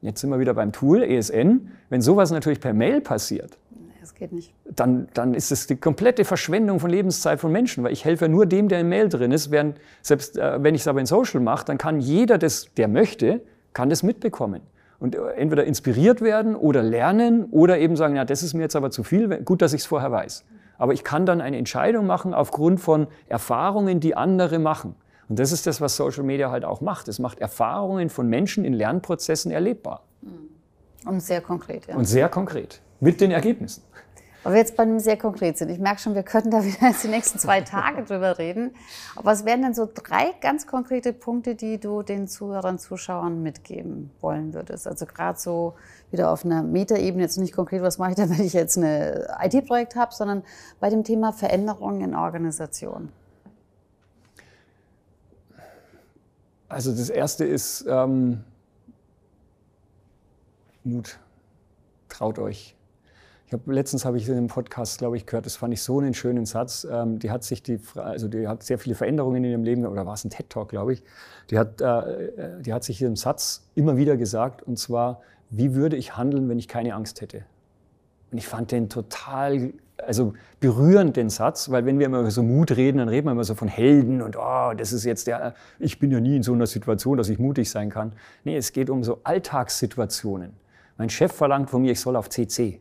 Jetzt 0.01 0.21
sind 0.21 0.29
wir 0.29 0.39
wieder 0.39 0.53
beim 0.53 0.71
Tool, 0.71 1.03
ESN. 1.03 1.71
Wenn 1.89 2.01
sowas 2.01 2.31
natürlich 2.31 2.61
per 2.61 2.73
Mail 2.73 3.01
passiert, 3.01 3.57
das 3.99 4.15
geht 4.15 4.31
nicht. 4.31 4.53
Dann, 4.63 5.07
dann 5.13 5.33
ist 5.33 5.51
es 5.51 5.67
die 5.67 5.75
komplette 5.75 6.23
Verschwendung 6.23 6.79
von 6.79 6.89
Lebenszeit 6.89 7.39
von 7.39 7.51
Menschen, 7.51 7.83
weil 7.83 7.91
ich 7.91 8.05
helfe 8.05 8.29
nur 8.29 8.45
dem, 8.45 8.69
der 8.69 8.79
im 8.79 8.89
Mail 8.89 9.09
drin 9.09 9.31
ist. 9.31 9.51
Während, 9.51 9.77
selbst 10.01 10.37
äh, 10.37 10.63
wenn 10.63 10.73
ich 10.73 10.81
es 10.81 10.87
aber 10.87 10.99
in 10.99 11.05
Social 11.05 11.41
mache, 11.41 11.65
dann 11.65 11.77
kann 11.77 11.99
jeder, 11.99 12.37
das, 12.37 12.73
der 12.77 12.87
möchte, 12.87 13.41
kann 13.73 13.89
das 13.89 14.03
mitbekommen. 14.03 14.61
Und 14.99 15.15
äh, 15.15 15.19
entweder 15.35 15.65
inspiriert 15.65 16.21
werden 16.21 16.55
oder 16.55 16.81
lernen 16.81 17.45
oder 17.51 17.77
eben 17.79 17.97
sagen, 17.97 18.15
ja, 18.15 18.23
das 18.23 18.41
ist 18.41 18.53
mir 18.53 18.61
jetzt 18.61 18.75
aber 18.75 18.91
zu 18.91 19.03
viel, 19.03 19.27
gut, 19.43 19.61
dass 19.61 19.73
ich 19.73 19.81
es 19.81 19.85
vorher 19.87 20.11
weiß 20.11 20.45
aber 20.79 20.93
ich 20.93 21.03
kann 21.03 21.27
dann 21.27 21.41
eine 21.41 21.57
Entscheidung 21.57 22.07
machen 22.07 22.33
aufgrund 22.33 22.79
von 22.79 23.07
Erfahrungen, 23.27 23.99
die 23.99 24.15
andere 24.15 24.57
machen. 24.57 24.95
Und 25.27 25.37
das 25.37 25.51
ist 25.51 25.67
das, 25.67 25.79
was 25.79 25.95
Social 25.95 26.23
Media 26.23 26.49
halt 26.49 26.65
auch 26.65 26.81
macht. 26.81 27.07
Es 27.07 27.19
macht 27.19 27.39
Erfahrungen 27.39 28.09
von 28.09 28.27
Menschen 28.27 28.65
in 28.65 28.73
Lernprozessen 28.73 29.51
erlebbar. 29.51 30.01
Und 31.05 31.21
sehr 31.21 31.41
konkret, 31.41 31.85
ja. 31.85 31.95
Und 31.95 32.05
sehr 32.05 32.29
konkret. 32.29 32.81
Mit 32.99 33.21
den 33.21 33.29
Ergebnissen. 33.31 33.83
Aber 34.43 34.53
wir 34.53 34.61
jetzt 34.61 34.77
bei 34.77 34.83
einem 34.83 34.99
sehr 34.99 35.17
konkret 35.17 35.57
sind. 35.57 35.69
Ich 35.69 35.79
merke 35.79 35.99
schon, 35.99 36.15
wir 36.15 36.23
könnten 36.23 36.51
da 36.51 36.63
wieder 36.63 36.87
jetzt 36.87 37.03
die 37.03 37.09
nächsten 37.09 37.39
zwei 37.39 37.61
Tage 37.61 38.03
drüber 38.03 38.37
reden. 38.37 38.71
Aber 39.15 39.25
was 39.25 39.45
wären 39.45 39.61
denn 39.61 39.73
so 39.73 39.87
drei 39.91 40.33
ganz 40.41 40.65
konkrete 40.65 41.13
Punkte, 41.13 41.55
die 41.55 41.79
du 41.79 42.03
den 42.03 42.27
Zuhörern, 42.27 42.79
Zuschauern 42.79 43.43
mitgeben 43.43 44.11
wollen 44.21 44.53
würdest? 44.53 44.87
Also 44.87 45.05
gerade 45.05 45.37
so 45.37 45.75
wieder 46.11 46.31
auf 46.31 46.45
einer 46.45 46.63
Metaebene, 46.63 47.23
jetzt 47.23 47.37
nicht 47.37 47.53
konkret, 47.53 47.81
was 47.81 47.97
mache 47.97 48.11
ich 48.11 48.15
da, 48.15 48.29
wenn 48.29 48.41
ich 48.41 48.53
jetzt 48.53 48.77
ein 48.77 49.25
IT-Projekt 49.41 49.95
habe, 49.95 50.13
sondern 50.13 50.43
bei 50.79 50.89
dem 50.89 51.03
Thema 51.03 51.33
Veränderungen 51.33 52.01
in 52.01 52.15
Organisation. 52.15 53.09
Also 56.69 56.91
das 56.91 57.09
Erste 57.09 57.45
ist 57.45 57.85
ähm, 57.89 58.43
Mut. 60.83 61.19
Traut 62.07 62.39
euch. 62.39 62.75
Ich 63.49 63.53
habe 63.53 63.73
letztens 63.73 64.05
habe 64.05 64.15
ich 64.17 64.29
in 64.29 64.37
einem 64.37 64.45
Podcast, 64.45 64.99
glaube 64.99 65.17
ich, 65.17 65.25
gehört, 65.25 65.47
das 65.47 65.55
fand 65.55 65.73
ich 65.73 65.81
so 65.81 65.97
einen 65.97 66.13
schönen 66.13 66.45
Satz. 66.45 66.85
Ähm, 66.87 67.17
die 67.17 67.31
hat 67.31 67.43
sich 67.43 67.63
die, 67.63 67.79
also 67.95 68.27
die 68.27 68.47
hat 68.47 68.61
sehr 68.61 68.77
viele 68.77 68.93
Veränderungen 68.93 69.43
in 69.43 69.49
ihrem 69.49 69.63
Leben, 69.63 69.87
oder 69.87 70.05
war 70.05 70.13
es 70.13 70.23
ein 70.23 70.29
TED 70.29 70.51
Talk, 70.51 70.69
glaube 70.69 70.93
ich. 70.93 71.03
Die 71.49 71.57
hat, 71.57 71.81
äh, 71.81 72.61
die 72.61 72.71
hat 72.71 72.83
sich 72.83 73.01
ihren 73.01 73.15
Satz 73.15 73.67
immer 73.73 73.97
wieder 73.97 74.17
gesagt, 74.17 74.61
und 74.61 74.77
zwar: 74.77 75.21
Wie 75.49 75.73
würde 75.73 75.97
ich 75.97 76.15
handeln, 76.15 76.47
wenn 76.47 76.59
ich 76.59 76.67
keine 76.67 76.93
Angst 76.93 77.21
hätte? 77.21 77.43
Und 78.31 78.37
ich 78.37 78.47
fand 78.47 78.71
den 78.71 78.87
total, 78.87 79.73
also 79.97 80.35
berührend 80.59 81.17
den 81.17 81.31
Satz, 81.31 81.71
weil 81.71 81.87
wenn 81.87 81.97
wir 81.97 82.05
immer 82.05 82.19
über 82.19 82.29
so 82.29 82.43
Mut 82.43 82.77
reden, 82.77 82.99
dann 82.99 83.09
reden 83.09 83.25
wir 83.25 83.31
immer 83.31 83.43
so 83.45 83.55
von 83.55 83.67
Helden 83.67 84.21
und 84.21 84.35
oh, 84.37 84.73
das 84.77 84.93
ist 84.93 85.05
jetzt 85.05 85.25
der, 85.25 85.55
ich 85.79 85.97
bin 85.97 86.11
ja 86.11 86.19
nie 86.19 86.35
in 86.35 86.43
so 86.43 86.53
einer 86.53 86.67
Situation, 86.67 87.17
dass 87.17 87.29
ich 87.29 87.39
mutig 87.39 87.71
sein 87.71 87.89
kann. 87.89 88.13
Nee, 88.43 88.57
es 88.57 88.73
geht 88.73 88.91
um 88.91 89.03
so 89.03 89.21
Alltagssituationen. 89.23 90.51
Mein 90.99 91.09
Chef 91.09 91.31
verlangt 91.31 91.71
von 91.71 91.81
mir, 91.81 91.93
ich 91.93 91.99
soll 91.99 92.15
auf 92.15 92.29
CC. 92.29 92.79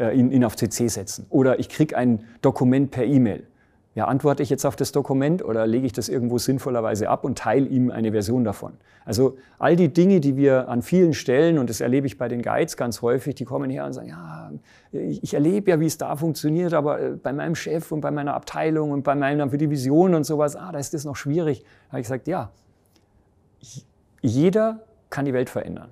Äh, 0.00 0.14
ihn, 0.14 0.32
ihn 0.32 0.44
auf 0.44 0.56
CC 0.56 0.88
setzen. 0.88 1.26
Oder 1.28 1.58
ich 1.58 1.68
kriege 1.68 1.94
ein 1.94 2.24
Dokument 2.40 2.90
per 2.90 3.04
E-Mail. 3.04 3.46
Ja, 3.94 4.06
antworte 4.06 4.42
ich 4.42 4.48
jetzt 4.48 4.64
auf 4.64 4.74
das 4.74 4.92
Dokument 4.92 5.44
oder 5.44 5.66
lege 5.66 5.84
ich 5.84 5.92
das 5.92 6.08
irgendwo 6.08 6.38
sinnvollerweise 6.38 7.10
ab 7.10 7.22
und 7.22 7.36
teile 7.36 7.66
ihm 7.66 7.90
eine 7.90 8.12
Version 8.12 8.42
davon? 8.42 8.72
Also 9.04 9.36
all 9.58 9.76
die 9.76 9.92
Dinge, 9.92 10.20
die 10.20 10.38
wir 10.38 10.70
an 10.70 10.80
vielen 10.80 11.12
Stellen, 11.12 11.58
und 11.58 11.68
das 11.68 11.82
erlebe 11.82 12.06
ich 12.06 12.16
bei 12.16 12.28
den 12.28 12.40
Guides 12.40 12.78
ganz 12.78 13.02
häufig, 13.02 13.34
die 13.34 13.44
kommen 13.44 13.68
her 13.68 13.84
und 13.84 13.92
sagen, 13.92 14.08
ja, 14.08 14.50
ich 14.92 15.34
erlebe 15.34 15.72
ja, 15.72 15.80
wie 15.80 15.86
es 15.86 15.98
da 15.98 16.16
funktioniert, 16.16 16.72
aber 16.72 16.98
äh, 16.98 17.10
bei 17.10 17.34
meinem 17.34 17.54
Chef 17.54 17.92
und 17.92 18.00
bei 18.00 18.10
meiner 18.10 18.32
Abteilung 18.32 18.92
und 18.92 19.02
bei 19.02 19.14
meiner 19.14 19.48
Division 19.48 20.14
und 20.14 20.24
sowas, 20.24 20.56
ah, 20.56 20.72
da 20.72 20.78
ist 20.78 20.94
das 20.94 21.04
noch 21.04 21.16
schwierig. 21.16 21.62
Da 21.62 21.88
habe 21.88 22.00
ich 22.00 22.04
gesagt, 22.04 22.26
ja, 22.26 22.52
jeder 24.22 24.80
kann 25.10 25.26
die 25.26 25.34
Welt 25.34 25.50
verändern. 25.50 25.90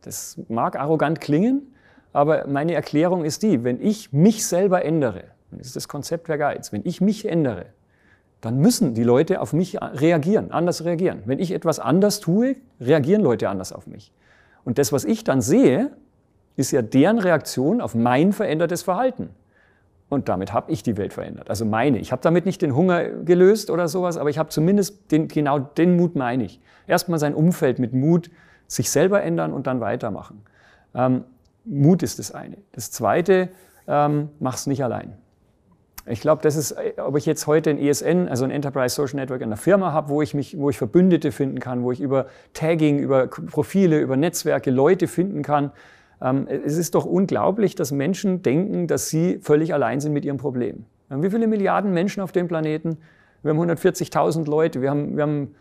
Das 0.00 0.40
mag 0.48 0.74
arrogant 0.74 1.20
klingen, 1.20 1.72
aber 2.12 2.46
meine 2.46 2.74
Erklärung 2.74 3.24
ist 3.24 3.42
die, 3.42 3.64
wenn 3.64 3.80
ich 3.80 4.12
mich 4.12 4.46
selber 4.46 4.84
ändere, 4.84 5.24
das 5.50 5.68
ist 5.68 5.76
das 5.76 5.88
Konzept 5.88 6.28
der 6.28 6.38
Guides, 6.38 6.72
wenn 6.72 6.82
ich 6.84 7.00
mich 7.00 7.26
ändere, 7.28 7.66
dann 8.40 8.58
müssen 8.58 8.94
die 8.94 9.02
Leute 9.02 9.40
auf 9.40 9.52
mich 9.52 9.80
reagieren, 9.80 10.52
anders 10.52 10.84
reagieren. 10.84 11.22
Wenn 11.24 11.40
ich 11.40 11.50
etwas 11.50 11.80
anders 11.80 12.20
tue, 12.20 12.56
reagieren 12.80 13.22
Leute 13.22 13.48
anders 13.48 13.72
auf 13.72 13.86
mich. 13.86 14.12
Und 14.64 14.78
das, 14.78 14.92
was 14.92 15.04
ich 15.04 15.24
dann 15.24 15.40
sehe, 15.40 15.90
ist 16.56 16.70
ja 16.70 16.82
deren 16.82 17.18
Reaktion 17.18 17.80
auf 17.80 17.94
mein 17.94 18.32
verändertes 18.32 18.82
Verhalten. 18.82 19.30
Und 20.08 20.28
damit 20.28 20.52
habe 20.52 20.72
ich 20.72 20.82
die 20.82 20.96
Welt 20.96 21.12
verändert. 21.12 21.50
Also 21.50 21.64
meine. 21.64 21.98
Ich 21.98 22.12
habe 22.12 22.22
damit 22.22 22.46
nicht 22.46 22.62
den 22.62 22.74
Hunger 22.74 23.08
gelöst 23.08 23.70
oder 23.70 23.88
sowas, 23.88 24.16
aber 24.16 24.30
ich 24.30 24.38
habe 24.38 24.48
zumindest 24.48 25.10
den, 25.12 25.28
genau 25.28 25.58
den 25.58 25.96
Mut 25.96 26.16
meine 26.16 26.44
ich. 26.44 26.60
Erstmal 26.86 27.18
sein 27.18 27.34
Umfeld 27.34 27.78
mit 27.78 27.92
Mut, 27.92 28.30
sich 28.66 28.90
selber 28.90 29.22
ändern 29.22 29.52
und 29.52 29.66
dann 29.66 29.80
weitermachen. 29.80 30.42
Ähm, 30.94 31.24
Mut 31.68 32.02
ist 32.02 32.18
das 32.18 32.32
eine. 32.32 32.56
Das 32.72 32.90
zweite, 32.90 33.50
ähm, 33.86 34.30
mach's 34.40 34.66
nicht 34.66 34.82
allein. 34.82 35.16
Ich 36.06 36.20
glaube, 36.20 36.40
das 36.42 36.56
ist, 36.56 36.74
ob 36.96 37.16
ich 37.16 37.26
jetzt 37.26 37.46
heute 37.46 37.70
ein 37.70 37.78
ESN, 37.78 38.28
also 38.28 38.44
ein 38.44 38.50
Enterprise 38.50 38.94
Social 38.94 39.16
Network 39.16 39.42
in 39.42 39.50
der 39.50 39.58
Firma 39.58 39.92
habe, 39.92 40.08
wo 40.08 40.22
ich 40.22 40.32
mich, 40.32 40.58
wo 40.58 40.70
ich 40.70 40.78
Verbündete 40.78 41.32
finden 41.32 41.60
kann, 41.60 41.82
wo 41.82 41.92
ich 41.92 42.00
über 42.00 42.26
Tagging, 42.54 42.98
über 42.98 43.26
Profile, 43.26 44.00
über 44.00 44.16
Netzwerke 44.16 44.70
Leute 44.70 45.06
finden 45.06 45.42
kann. 45.42 45.70
Ähm, 46.22 46.48
es 46.48 46.78
ist 46.78 46.94
doch 46.94 47.04
unglaublich, 47.04 47.74
dass 47.74 47.92
Menschen 47.92 48.42
denken, 48.42 48.86
dass 48.86 49.10
sie 49.10 49.38
völlig 49.42 49.74
allein 49.74 50.00
sind 50.00 50.14
mit 50.14 50.24
ihrem 50.24 50.38
Problem. 50.38 50.86
Wir 51.08 51.16
haben 51.16 51.22
wie 51.22 51.30
viele 51.30 51.46
Milliarden 51.46 51.92
Menschen 51.92 52.22
auf 52.22 52.32
dem 52.32 52.48
Planeten? 52.48 52.98
Wir 53.42 53.50
haben 53.50 53.60
140.000 53.60 54.48
Leute. 54.48 54.80
Wir 54.80 54.90
haben, 54.90 55.16
wir 55.16 55.22
haben, 55.22 55.54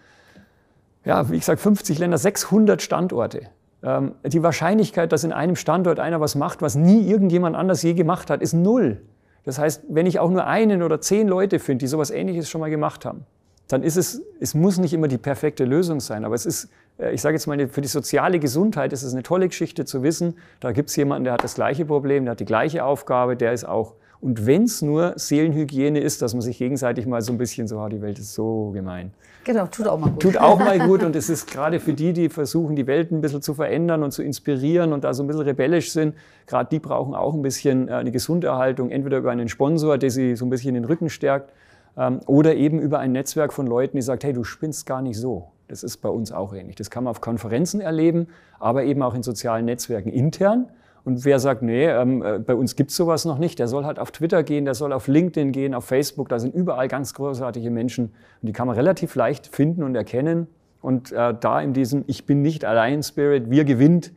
ja, 1.03 1.29
wie 1.29 1.37
gesagt, 1.37 1.59
50 1.59 1.99
Länder, 1.99 2.17
600 2.17 2.81
Standorte. 2.81 3.49
Ähm, 3.87 4.15
die 4.25 4.43
Wahrscheinlichkeit, 4.43 5.13
dass 5.13 5.23
in 5.23 5.31
einem 5.31 5.55
Standort 5.55 5.99
einer 5.99 6.19
was 6.19 6.35
macht, 6.35 6.61
was 6.61 6.75
nie 6.75 7.09
irgendjemand 7.09 7.55
anders 7.55 7.81
je 7.83 7.93
gemacht 7.93 8.29
hat, 8.29 8.41
ist 8.41 8.53
null. 8.53 9.01
Das 9.45 9.59
heißt, 9.59 9.85
wenn 9.87 10.05
ich 10.05 10.19
auch 10.19 10.29
nur 10.29 10.45
einen 10.45 10.83
oder 10.83 10.99
zehn 10.99 11.25
Leute 11.25 11.59
finde, 11.59 11.85
die 11.85 11.87
sowas 11.87 12.11
Ähnliches 12.11 12.49
schon 12.49 12.59
mal 12.59 12.69
gemacht 12.69 13.05
haben, 13.05 13.25
dann 13.69 13.83
ist 13.83 13.95
es, 13.95 14.21
es 14.41 14.53
muss 14.53 14.77
nicht 14.77 14.93
immer 14.93 15.07
die 15.07 15.17
perfekte 15.17 15.63
Lösung 15.63 16.01
sein, 16.01 16.25
aber 16.25 16.35
es 16.35 16.45
ist, 16.45 16.69
äh, 16.99 17.13
ich 17.13 17.21
sage 17.21 17.35
jetzt 17.35 17.47
mal, 17.47 17.65
für 17.69 17.79
die 17.79 17.87
soziale 17.87 18.39
Gesundheit 18.39 18.91
ist 18.91 19.03
es 19.03 19.13
eine 19.13 19.23
tolle 19.23 19.47
Geschichte 19.47 19.85
zu 19.85 20.03
wissen, 20.03 20.35
da 20.59 20.73
gibt 20.73 20.89
es 20.89 20.95
jemanden, 20.97 21.23
der 21.23 21.33
hat 21.33 21.45
das 21.45 21.55
gleiche 21.55 21.85
Problem, 21.85 22.25
der 22.25 22.31
hat 22.31 22.41
die 22.41 22.45
gleiche 22.45 22.83
Aufgabe, 22.83 23.37
der 23.37 23.53
ist 23.53 23.65
auch 23.65 23.93
und 24.19 24.45
wenn 24.45 24.63
es 24.63 24.81
nur 24.81 25.13
Seelenhygiene 25.15 25.99
ist, 25.99 26.21
dass 26.21 26.33
man 26.33 26.41
sich 26.41 26.57
gegenseitig 26.57 27.05
mal 27.05 27.21
so 27.21 27.31
ein 27.31 27.37
bisschen 27.37 27.67
so, 27.67 27.79
oh, 27.79 27.87
die 27.87 28.01
Welt 28.01 28.17
ist 28.17 28.33
so 28.33 28.71
gemein. 28.71 29.11
Genau, 29.47 29.65
tut 29.67 29.87
auch 29.87 29.97
mal 29.97 30.09
gut. 30.09 30.21
Tut 30.21 30.37
auch 30.37 30.59
mal 30.59 30.77
gut 30.77 31.03
und 31.03 31.15
es 31.15 31.29
ist 31.29 31.49
gerade 31.49 31.79
für 31.79 31.93
die, 31.93 32.11
die 32.11 32.27
versuchen, 32.27 32.75
die 32.75 32.85
Welt 32.85 33.13
ein 33.13 33.21
bisschen 33.21 33.41
zu 33.41 33.53
verändern 33.53 34.03
und 34.03 34.11
zu 34.11 34.21
inspirieren 34.21 34.91
und 34.91 35.05
da 35.05 35.13
so 35.13 35.23
ein 35.23 35.27
bisschen 35.27 35.43
rebellisch 35.43 35.93
sind, 35.93 36.15
gerade 36.47 36.67
die 36.69 36.79
brauchen 36.79 37.15
auch 37.15 37.33
ein 37.33 37.41
bisschen 37.41 37.87
äh, 37.87 37.93
eine 37.93 38.11
Gesunderhaltung, 38.11 38.89
entweder 38.89 39.19
über 39.19 39.31
einen 39.31 39.47
Sponsor, 39.47 39.97
der 39.97 40.11
sie 40.11 40.35
so 40.35 40.45
ein 40.45 40.49
bisschen 40.49 40.73
den 40.73 40.83
Rücken 40.83 41.09
stärkt, 41.09 41.53
ähm, 41.95 42.19
oder 42.25 42.55
eben 42.55 42.81
über 42.81 42.99
ein 42.99 43.13
Netzwerk 43.13 43.53
von 43.53 43.67
Leuten, 43.67 43.95
die 43.95 44.01
sagt, 44.01 44.25
hey, 44.25 44.33
du 44.33 44.43
spinnst 44.43 44.85
gar 44.85 45.01
nicht 45.01 45.17
so. 45.17 45.47
Das 45.69 45.81
ist 45.81 45.97
bei 45.99 46.09
uns 46.09 46.33
auch 46.33 46.53
ähnlich. 46.53 46.75
Das 46.75 46.89
kann 46.89 47.05
man 47.05 47.11
auf 47.11 47.21
Konferenzen 47.21 47.79
erleben, 47.79 48.27
aber 48.59 48.83
eben 48.83 49.01
auch 49.01 49.15
in 49.15 49.23
sozialen 49.23 49.63
Netzwerken 49.63 50.09
intern. 50.09 50.67
Und 51.07 51.23
wer 51.23 51.39
sagt, 51.39 51.61
nee, 51.61 51.85
ähm, 51.85 52.21
äh, 52.21 52.37
bei 52.37 52.53
uns 52.53 52.75
gibt's 52.75 52.93
sowas 52.93 53.23
noch 53.23 53.37
nicht, 53.37 53.59
der 53.59 53.69
soll 53.69 53.85
halt 53.85 53.97
auf 53.97 54.11
Twitter 54.11 54.43
gehen, 54.43 54.65
der 54.65 54.73
soll 54.73 54.91
auf 54.91 55.07
LinkedIn 55.07 55.53
gehen, 55.53 55.73
auf 55.73 55.85
Facebook, 55.85 56.27
da 56.27 56.37
sind 56.37 56.53
überall 56.53 56.89
ganz 56.89 57.13
großartige 57.13 57.71
Menschen. 57.71 58.07
Und 58.41 58.47
die 58.47 58.51
kann 58.51 58.67
man 58.67 58.75
relativ 58.75 59.15
leicht 59.15 59.47
finden 59.47 59.83
und 59.83 59.95
erkennen. 59.95 60.47
Und 60.81 61.13
äh, 61.13 61.33
da 61.39 61.61
in 61.61 61.71
diesem 61.71 62.03
Ich 62.07 62.25
bin 62.25 62.41
nicht 62.41 62.65
allein 62.65 63.03
Spirit, 63.03 63.49
wir 63.49 63.63
gewinnt, 63.63 64.11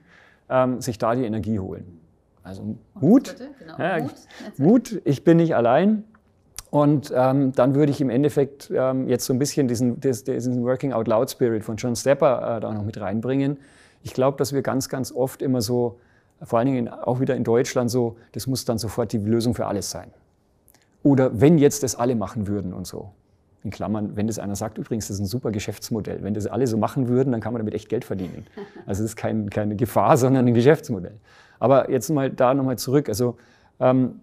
ähm, 0.48 0.81
sich 0.81 0.98
da 0.98 1.14
die 1.14 1.24
Energie 1.24 1.61
holen. 1.61 2.00
Also 2.42 2.74
Mut, 2.94 3.37
genau. 3.61 3.79
ja, 3.79 4.00
Mut, 4.00 4.12
Mut, 4.57 5.03
ich 5.05 5.22
bin 5.22 5.37
nicht 5.37 5.55
allein. 5.55 6.03
Und 6.70 7.12
ähm, 7.14 7.53
dann 7.53 7.76
würde 7.76 7.92
ich 7.92 8.00
im 8.00 8.11
Endeffekt 8.11 8.68
ähm, 8.74 9.07
jetzt 9.07 9.26
so 9.26 9.33
ein 9.33 9.38
bisschen 9.38 9.68
diesen, 9.68 10.00
diesen 10.00 10.64
Working 10.64 10.92
Out 10.92 11.07
Loud 11.07 11.31
Spirit 11.31 11.62
von 11.62 11.76
John 11.76 11.94
Stepper 11.94 12.57
äh, 12.57 12.61
da 12.61 12.72
noch 12.72 12.85
mit 12.85 13.00
reinbringen. 13.00 13.59
Ich 14.03 14.12
glaube, 14.12 14.38
dass 14.38 14.53
wir 14.53 14.62
ganz, 14.62 14.88
ganz 14.88 15.12
oft 15.12 15.40
immer 15.40 15.61
so 15.61 16.00
vor 16.42 16.59
allen 16.59 16.66
Dingen 16.66 16.88
auch 16.88 17.20
wieder 17.20 17.37
in 17.37 17.44
Deutschland 17.44 17.90
so, 17.90 18.16
das 18.33 18.46
muss 18.46 18.64
dann 18.64 18.79
sofort 18.79 19.12
die 19.12 19.18
Lösung 19.18 19.55
für 19.55 19.66
alles 19.66 19.90
sein. 19.90 20.11
Oder 21.03 21.40
wenn 21.40 21.59
jetzt 21.59 21.83
das 21.83 21.94
alle 21.96 22.14
machen 22.14 22.46
würden 22.46 22.72
und 22.72 22.87
so. 22.87 23.11
In 23.62 23.70
Klammern, 23.70 24.16
wenn 24.16 24.26
das 24.26 24.38
einer 24.38 24.57
sagt, 24.57 24.79
übrigens, 24.79 25.09
das 25.09 25.16
ist 25.16 25.20
ein 25.20 25.26
super 25.26 25.50
Geschäftsmodell. 25.50 26.22
Wenn 26.22 26.33
das 26.33 26.46
alle 26.46 26.66
so 26.66 26.79
machen 26.79 27.09
würden, 27.09 27.31
dann 27.33 27.42
kann 27.42 27.53
man 27.53 27.61
damit 27.61 27.74
echt 27.74 27.88
Geld 27.88 28.05
verdienen. 28.05 28.46
Also 28.87 29.03
das 29.03 29.12
ist 29.12 29.16
kein, 29.16 29.50
keine 29.50 29.76
Gefahr, 29.76 30.16
sondern 30.16 30.46
ein 30.46 30.55
Geschäftsmodell. 30.55 31.14
Aber 31.59 31.90
jetzt 31.90 32.09
mal 32.09 32.31
da 32.31 32.55
nochmal 32.55 32.79
zurück. 32.79 33.09
Also 33.09 33.37
ähm, 33.79 34.20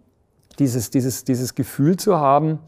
dieses, 0.60 0.90
dieses, 0.90 1.24
dieses 1.24 1.54
Gefühl 1.54 1.98
zu 1.98 2.18
haben, 2.18 2.60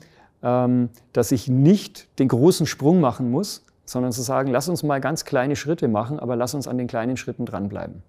ähm, 0.43 0.89
dass 1.12 1.31
ich 1.31 1.47
nicht 1.47 2.07
den 2.19 2.27
großen 2.27 2.67
Sprung 2.67 3.01
machen 3.01 3.31
muss, 3.31 3.65
sondern 3.85 4.12
zu 4.12 4.21
sagen, 4.21 4.51
lass 4.51 4.69
uns 4.69 4.83
mal 4.83 5.01
ganz 5.01 5.25
kleine 5.25 5.55
Schritte 5.55 5.88
machen, 5.88 6.19
aber 6.19 6.35
lass 6.35 6.53
uns 6.53 6.67
an 6.67 6.77
den 6.77 6.88
kleinen 6.88 7.17
Schritten 7.17 7.45
dranbleiben. 7.45 8.03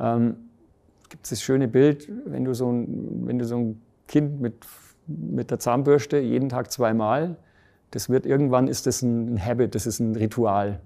Ähm, 0.00 0.36
gibt 1.14 1.26
es 1.26 1.30
das 1.30 1.42
schöne 1.42 1.68
Bild, 1.68 2.10
wenn 2.26 2.44
du 2.44 2.54
so 2.54 2.72
ein, 2.72 3.22
wenn 3.24 3.38
du 3.38 3.44
so 3.44 3.56
ein 3.56 3.80
Kind 4.08 4.40
mit, 4.40 4.54
mit 5.06 5.52
der 5.52 5.60
Zahnbürste 5.60 6.18
jeden 6.18 6.48
Tag 6.48 6.72
zweimal, 6.72 7.36
das 7.92 8.08
wird 8.08 8.26
irgendwann 8.26 8.66
ist 8.66 8.88
das 8.88 9.00
ein 9.02 9.40
Habit, 9.40 9.76
das 9.76 9.86
ist 9.86 10.00
ein 10.00 10.16
Ritual. 10.16 10.80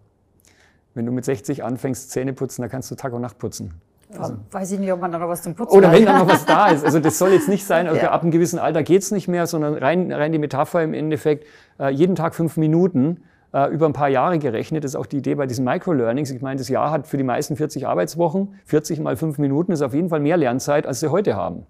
Wenn 0.92 1.06
du 1.06 1.12
mit 1.12 1.24
60 1.24 1.64
anfängst, 1.64 2.10
Zähne 2.10 2.34
putzen, 2.34 2.60
dann 2.60 2.70
kannst 2.70 2.90
du 2.90 2.94
Tag 2.94 3.14
und 3.14 3.22
Nacht 3.22 3.38
putzen. 3.38 3.72
Also, 4.18 4.36
Weiß 4.50 4.70
ich 4.70 4.78
nicht, 4.78 4.92
ob 4.92 5.00
man 5.00 5.12
da 5.12 5.18
noch 5.18 5.28
was 5.28 5.42
zum 5.42 5.54
Putzen 5.54 5.78
Oder 5.78 5.88
hat. 5.88 5.96
wenn 5.96 6.04
da 6.04 6.18
noch 6.18 6.28
was 6.28 6.44
da 6.44 6.68
ist. 6.68 6.84
Also 6.84 7.00
das 7.00 7.16
soll 7.16 7.30
jetzt 7.30 7.48
nicht 7.48 7.64
sein, 7.64 7.86
also 7.88 8.02
ja. 8.02 8.10
ab 8.10 8.20
einem 8.20 8.30
gewissen 8.30 8.58
Alter 8.58 8.82
geht 8.82 9.00
es 9.00 9.10
nicht 9.10 9.28
mehr, 9.28 9.46
sondern 9.46 9.74
rein, 9.76 10.12
rein 10.12 10.32
die 10.32 10.38
Metapher 10.38 10.82
im 10.82 10.92
Endeffekt, 10.92 11.46
äh, 11.80 11.88
jeden 11.88 12.16
Tag 12.16 12.34
fünf 12.34 12.58
Minuten 12.58 13.22
äh, 13.52 13.70
über 13.72 13.86
ein 13.86 13.92
paar 13.92 14.08
Jahre 14.08 14.38
gerechnet. 14.38 14.84
Das 14.84 14.92
ist 14.92 14.96
auch 14.96 15.06
die 15.06 15.18
Idee 15.18 15.34
bei 15.34 15.46
diesen 15.46 15.64
Microlearnings. 15.64 16.30
Ich 16.30 16.42
meine, 16.42 16.58
das 16.58 16.68
Jahr 16.68 16.90
hat 16.90 17.06
für 17.06 17.16
die 17.16 17.24
meisten 17.24 17.56
40 17.56 17.86
Arbeitswochen. 17.86 18.54
40 18.66 19.00
mal 19.00 19.16
5 19.16 19.38
Minuten 19.38 19.72
ist 19.72 19.82
auf 19.82 19.94
jeden 19.94 20.08
Fall 20.08 20.20
mehr 20.20 20.36
Lernzeit, 20.36 20.86
als 20.86 21.00
sie 21.00 21.10
heute 21.10 21.36
haben. 21.36 21.66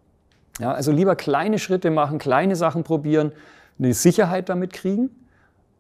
Ja, 0.59 0.73
also 0.73 0.91
lieber 0.91 1.15
kleine 1.15 1.59
Schritte 1.59 1.91
machen, 1.91 2.19
kleine 2.19 2.57
Sachen 2.57 2.83
probieren, 2.83 3.33
eine 3.79 3.95
Sicherheit 3.95 4.49
damit 4.49 4.73
kriegen 4.73 5.11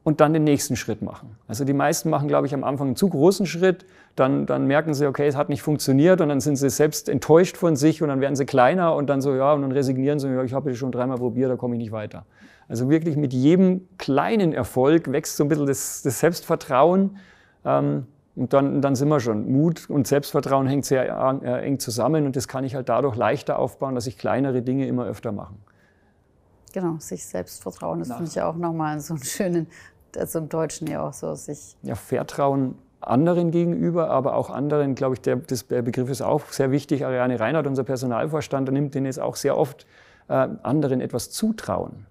und 0.04 0.20
dann 0.20 0.32
den 0.32 0.44
nächsten 0.44 0.76
Schritt 0.76 1.02
machen. 1.02 1.36
Also 1.48 1.64
die 1.64 1.72
meisten 1.72 2.10
machen, 2.10 2.28
glaube 2.28 2.46
ich, 2.46 2.54
am 2.54 2.62
Anfang 2.64 2.88
einen 2.88 2.96
zu 2.96 3.08
großen 3.08 3.44
Schritt, 3.44 3.84
dann, 4.14 4.46
dann 4.46 4.66
merken 4.66 4.94
sie, 4.94 5.06
okay, 5.06 5.26
es 5.26 5.36
hat 5.36 5.48
nicht 5.48 5.62
funktioniert 5.62 6.20
und 6.20 6.28
dann 6.28 6.40
sind 6.40 6.56
sie 6.56 6.70
selbst 6.70 7.08
enttäuscht 7.08 7.56
von 7.56 7.76
sich 7.76 8.02
und 8.02 8.08
dann 8.08 8.20
werden 8.20 8.36
sie 8.36 8.46
kleiner 8.46 8.94
und 8.94 9.08
dann 9.08 9.20
so, 9.20 9.34
ja, 9.34 9.52
und 9.52 9.62
dann 9.62 9.72
resignieren 9.72 10.18
sie, 10.18 10.28
ja, 10.28 10.42
ich 10.44 10.54
habe 10.54 10.70
das 10.70 10.78
schon 10.78 10.92
dreimal 10.92 11.18
probiert, 11.18 11.50
da 11.50 11.56
komme 11.56 11.74
ich 11.74 11.80
nicht 11.80 11.92
weiter. 11.92 12.24
Also 12.68 12.90
wirklich 12.90 13.16
mit 13.16 13.32
jedem 13.32 13.88
kleinen 13.96 14.52
Erfolg 14.52 15.10
wächst 15.10 15.36
so 15.36 15.44
ein 15.44 15.48
bisschen 15.48 15.66
das, 15.66 16.02
das 16.02 16.20
Selbstvertrauen. 16.20 17.16
Ähm, 17.64 18.06
und 18.36 18.52
dann, 18.52 18.80
dann 18.80 18.94
sind 18.94 19.08
wir 19.08 19.18
schon. 19.18 19.50
Mut 19.50 19.90
und 19.90 20.06
Selbstvertrauen 20.06 20.68
hängt 20.68 20.84
sehr 20.84 21.08
äh, 21.42 21.66
eng 21.66 21.80
zusammen 21.80 22.24
und 22.24 22.36
das 22.36 22.46
kann 22.46 22.62
ich 22.62 22.76
halt 22.76 22.88
dadurch 22.88 23.16
leichter 23.16 23.58
aufbauen, 23.58 23.96
dass 23.96 24.06
ich 24.06 24.16
kleinere 24.16 24.62
Dinge 24.62 24.86
immer 24.86 25.06
öfter 25.06 25.32
mache. 25.32 25.54
Genau, 26.72 26.96
sich 27.00 27.24
Selbstvertrauen, 27.24 27.98
das 27.98 28.08
finde 28.08 28.30
ich 28.30 28.40
auch 28.40 28.54
nochmal 28.54 29.00
so 29.00 29.14
einen 29.14 29.24
schönen, 29.24 29.66
also 30.16 30.38
im 30.38 30.48
Deutschen 30.48 30.86
ja 30.86 31.02
auch 31.02 31.14
so, 31.14 31.34
sich. 31.34 31.76
Ja, 31.82 31.96
Vertrauen 31.96 32.76
anderen 33.00 33.50
gegenüber, 33.50 34.10
aber 34.10 34.34
auch 34.34 34.50
anderen, 34.50 34.94
glaube 34.94 35.14
ich, 35.14 35.20
der, 35.20 35.36
das, 35.36 35.66
der 35.66 35.82
Begriff 35.82 36.10
ist 36.10 36.22
auch 36.22 36.46
sehr 36.50 36.70
wichtig. 36.70 37.04
Ariane 37.04 37.40
Reinhardt, 37.40 37.66
unser 37.66 37.84
Personalvorstand, 37.84 38.68
der 38.68 38.72
nimmt 38.72 38.94
den 38.94 39.06
jetzt 39.06 39.20
auch 39.20 39.36
sehr 39.36 39.56
oft 39.56 39.86
äh, 40.28 40.48
anderen 40.62 41.00
etwas 41.00 41.30
zutrauen. 41.30 42.06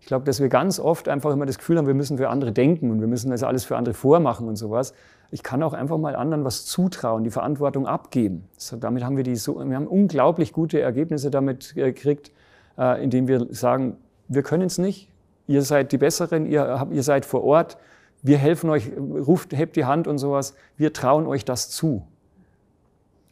Ich 0.00 0.06
glaube, 0.06 0.24
dass 0.24 0.40
wir 0.40 0.48
ganz 0.48 0.80
oft 0.80 1.08
einfach 1.08 1.32
immer 1.32 1.46
das 1.46 1.58
Gefühl 1.58 1.78
haben, 1.78 1.86
wir 1.86 1.94
müssen 1.94 2.16
für 2.16 2.30
andere 2.30 2.52
denken 2.52 2.90
und 2.90 3.00
wir 3.00 3.06
müssen 3.06 3.30
das 3.30 3.42
alles 3.42 3.64
für 3.64 3.76
andere 3.76 3.94
vormachen 3.94 4.48
und 4.48 4.56
sowas. 4.56 4.94
Ich 5.30 5.42
kann 5.42 5.62
auch 5.62 5.74
einfach 5.74 5.98
mal 5.98 6.16
anderen 6.16 6.44
was 6.44 6.64
zutrauen, 6.64 7.22
die 7.22 7.30
Verantwortung 7.30 7.86
abgeben. 7.86 8.48
So, 8.56 8.76
damit 8.76 9.04
haben 9.04 9.16
wir 9.16 9.24
die 9.24 9.36
so, 9.36 9.56
wir 9.64 9.76
haben 9.76 9.86
unglaublich 9.86 10.52
gute 10.52 10.80
Ergebnisse 10.80 11.30
damit 11.30 11.74
gekriegt, 11.74 12.32
äh, 12.78 13.02
indem 13.02 13.28
wir 13.28 13.46
sagen, 13.50 13.96
wir 14.26 14.42
können 14.42 14.64
es 14.64 14.78
nicht, 14.78 15.08
ihr 15.46 15.62
seid 15.62 15.92
die 15.92 15.98
Besseren, 15.98 16.46
ihr, 16.46 16.88
ihr 16.90 17.02
seid 17.02 17.26
vor 17.26 17.44
Ort, 17.44 17.76
wir 18.22 18.38
helfen 18.38 18.70
euch, 18.70 18.90
ruft, 18.98 19.52
hebt 19.56 19.76
die 19.76 19.84
Hand 19.84 20.06
und 20.06 20.18
sowas, 20.18 20.54
wir 20.76 20.92
trauen 20.92 21.26
euch 21.26 21.44
das 21.44 21.70
zu. 21.70 22.06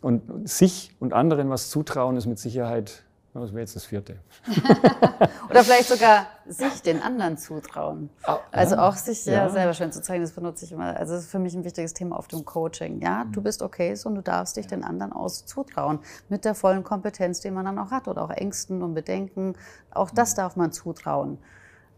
Und 0.01 0.49
sich 0.49 0.95
und 1.01 1.13
anderen 1.13 1.51
was 1.51 1.71
zutrauen 1.71 2.17
ist 2.17 2.27
mit 2.27 2.39
Sicherheit 2.39 3.05
das 3.41 3.53
wäre 3.53 3.61
jetzt 3.61 3.77
das 3.77 3.85
vierte. 3.85 4.17
Oder 5.51 5.65
vielleicht 5.65 5.89
sogar 5.89 6.27
sich 6.47 6.83
den 6.83 7.03
anderen 7.03 7.37
zutrauen. 7.37 8.11
Also 8.51 8.77
auch 8.77 8.95
sich 8.95 9.27
ja. 9.27 9.49
selber 9.51 9.75
schön 9.75 9.93
zu 9.93 10.03
zeigen, 10.03 10.23
das 10.23 10.33
benutze 10.33 10.65
ich 10.65 10.73
immer. 10.73 10.97
Also 10.97 11.15
das 11.15 11.25
ist 11.25 11.31
für 11.31 11.39
mich 11.39 11.55
ein 11.55 11.65
wichtiges 11.65 11.95
Thema 11.95 12.17
auf 12.17 12.29
dem 12.29 12.45
Coaching. 12.45 13.01
Ja, 13.01 13.25
du 13.31 13.43
bist 13.43 13.63
okay 13.63 13.95
so 13.95 14.09
und 14.09 14.15
du 14.15 14.23
darfst 14.23 14.57
dich 14.57 14.67
den 14.67 14.85
anderen 14.85 15.13
aus 15.13 15.47
zutrauen. 15.47 15.99
Mit 16.29 16.45
der 16.45 16.55
vollen 16.55 16.85
Kompetenz, 16.85 17.41
die 17.41 17.51
man 17.51 17.65
dann 17.65 17.79
auch 17.79 17.91
hat 17.91 18.09
oder 18.09 18.23
auch 18.23 18.31
Ängsten 18.31 18.83
und 18.83 18.95
Bedenken. 18.95 19.55
Auch 19.91 20.11
das 20.11 20.35
darf 20.35 20.57
man 20.57 20.73
zutrauen. 20.73 21.39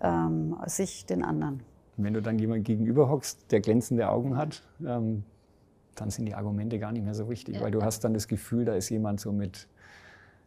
Ähm, 0.02 0.56
sich 0.64 1.04
den 1.04 1.22
anderen. 1.22 1.62
wenn 1.98 2.14
du 2.14 2.22
dann 2.22 2.38
jemand 2.38 2.64
gegenüber 2.64 3.10
hockst, 3.10 3.52
der 3.52 3.60
glänzende 3.60 4.08
Augen 4.08 4.38
hat, 4.38 4.62
ähm, 4.82 5.24
dann 5.94 6.08
sind 6.10 6.24
die 6.24 6.34
Argumente 6.34 6.78
gar 6.78 6.92
nicht 6.92 7.04
mehr 7.04 7.14
so 7.14 7.28
wichtig, 7.28 7.56
ja. 7.56 7.60
weil 7.60 7.70
du 7.70 7.82
hast 7.82 8.04
dann 8.04 8.14
das 8.14 8.26
Gefühl, 8.26 8.64
da 8.64 8.74
ist 8.74 8.88
jemand 8.88 9.20
so 9.20 9.32
mit 9.32 9.68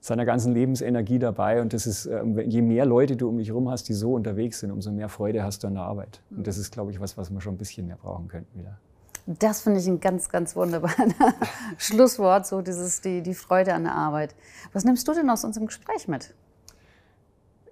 seiner 0.03 0.25
ganzen 0.25 0.53
Lebensenergie 0.53 1.17
dabei. 1.17 1.61
Und 1.61 1.71
das 1.71 1.87
ist, 1.87 2.07
ähm, 2.07 2.37
je 2.37 2.61
mehr 2.61 2.85
Leute 2.85 3.15
du 3.15 3.29
um 3.29 3.37
dich 3.37 3.47
herum 3.47 3.69
hast, 3.69 3.87
die 3.87 3.93
so 3.93 4.13
unterwegs 4.13 4.59
sind, 4.59 4.69
umso 4.69 4.91
mehr 4.91 5.07
Freude 5.07 5.43
hast 5.43 5.63
du 5.63 5.67
an 5.67 5.75
der 5.75 5.83
Arbeit. 5.83 6.19
Und 6.29 6.45
das 6.45 6.57
ist, 6.57 6.73
glaube 6.73 6.91
ich, 6.91 6.99
was, 6.99 7.17
was 7.17 7.29
wir 7.29 7.39
schon 7.39 7.53
ein 7.53 7.57
bisschen 7.57 7.87
mehr 7.87 7.95
brauchen 7.95 8.27
könnten 8.27 8.59
wieder. 8.59 8.77
Das 9.25 9.61
finde 9.61 9.79
ich 9.79 9.87
ein 9.87 10.01
ganz, 10.01 10.27
ganz 10.27 10.57
wunderbares 10.57 11.13
Schlusswort, 11.77 12.45
so 12.45 12.61
dieses, 12.61 12.99
die, 12.99 13.21
die 13.21 13.33
Freude 13.33 13.73
an 13.73 13.83
der 13.83 13.95
Arbeit. 13.95 14.35
Was 14.73 14.83
nimmst 14.83 15.07
du 15.07 15.13
denn 15.13 15.29
aus 15.29 15.45
unserem 15.45 15.67
Gespräch 15.67 16.09
mit? 16.09 16.33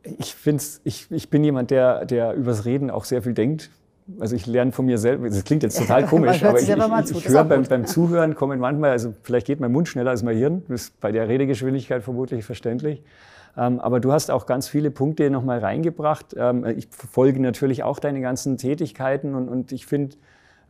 Ich, 0.04 0.34
find's, 0.34 0.80
ich, 0.86 1.12
ich 1.12 1.30
bin 1.30 1.44
jemand, 1.44 1.70
der, 1.70 2.06
der 2.06 2.34
übers 2.34 2.63
Reden 2.63 2.89
auch 2.89 3.04
sehr 3.04 3.22
viel 3.22 3.34
denkt 3.34 3.72
also 4.19 4.36
ich 4.36 4.45
lerne 4.45 4.71
von 4.71 4.86
mir 4.86 4.97
selber, 4.97 5.30
das 5.30 5.43
klingt 5.43 5.63
jetzt 5.63 5.78
total 5.78 6.06
komisch, 6.08 6.43
aber 6.43 6.60
ich, 6.60 6.69
ich, 6.69 7.17
ich 7.17 7.28
höre 7.30 7.43
beim, 7.43 7.63
beim, 7.63 7.86
Zuhören 7.86 8.36
kommen 8.36 8.60
manchmal, 8.60 8.91
also 8.91 9.13
vielleicht 9.21 9.47
geht 9.47 9.60
mein 9.60 9.71
Mund 9.71 9.88
schneller 9.88 10.12
als 10.12 10.24
mein 10.24 10.38
Hirn, 10.38 10.63
das 10.67 10.84
ist 10.84 11.00
bei 11.00 11.12
der 11.12 11.28
Redegeschwindigkeit 11.28 12.04
vermutlich 12.04 12.45
verständlich. 12.45 13.04
Ähm, 13.58 13.80
aber 13.80 14.00
du 14.00 14.12
hast 14.12 14.32
auch 14.32 14.45
ganz 14.45 14.67
viele 14.67 14.91
Punkte 14.91 15.30
nochmal 15.30 15.60
reingebracht. 15.60 16.36
Ähm, 16.38 16.65
ich 16.65 16.88
verfolge 16.89 17.41
natürlich 17.41 17.84
auch 17.84 18.00
deine 18.00 18.21
ganzen 18.21 18.58
Tätigkeiten 18.58 19.36
und, 19.36 19.50
und 19.50 19.71
ich 19.71 19.86
finde, 19.86 20.15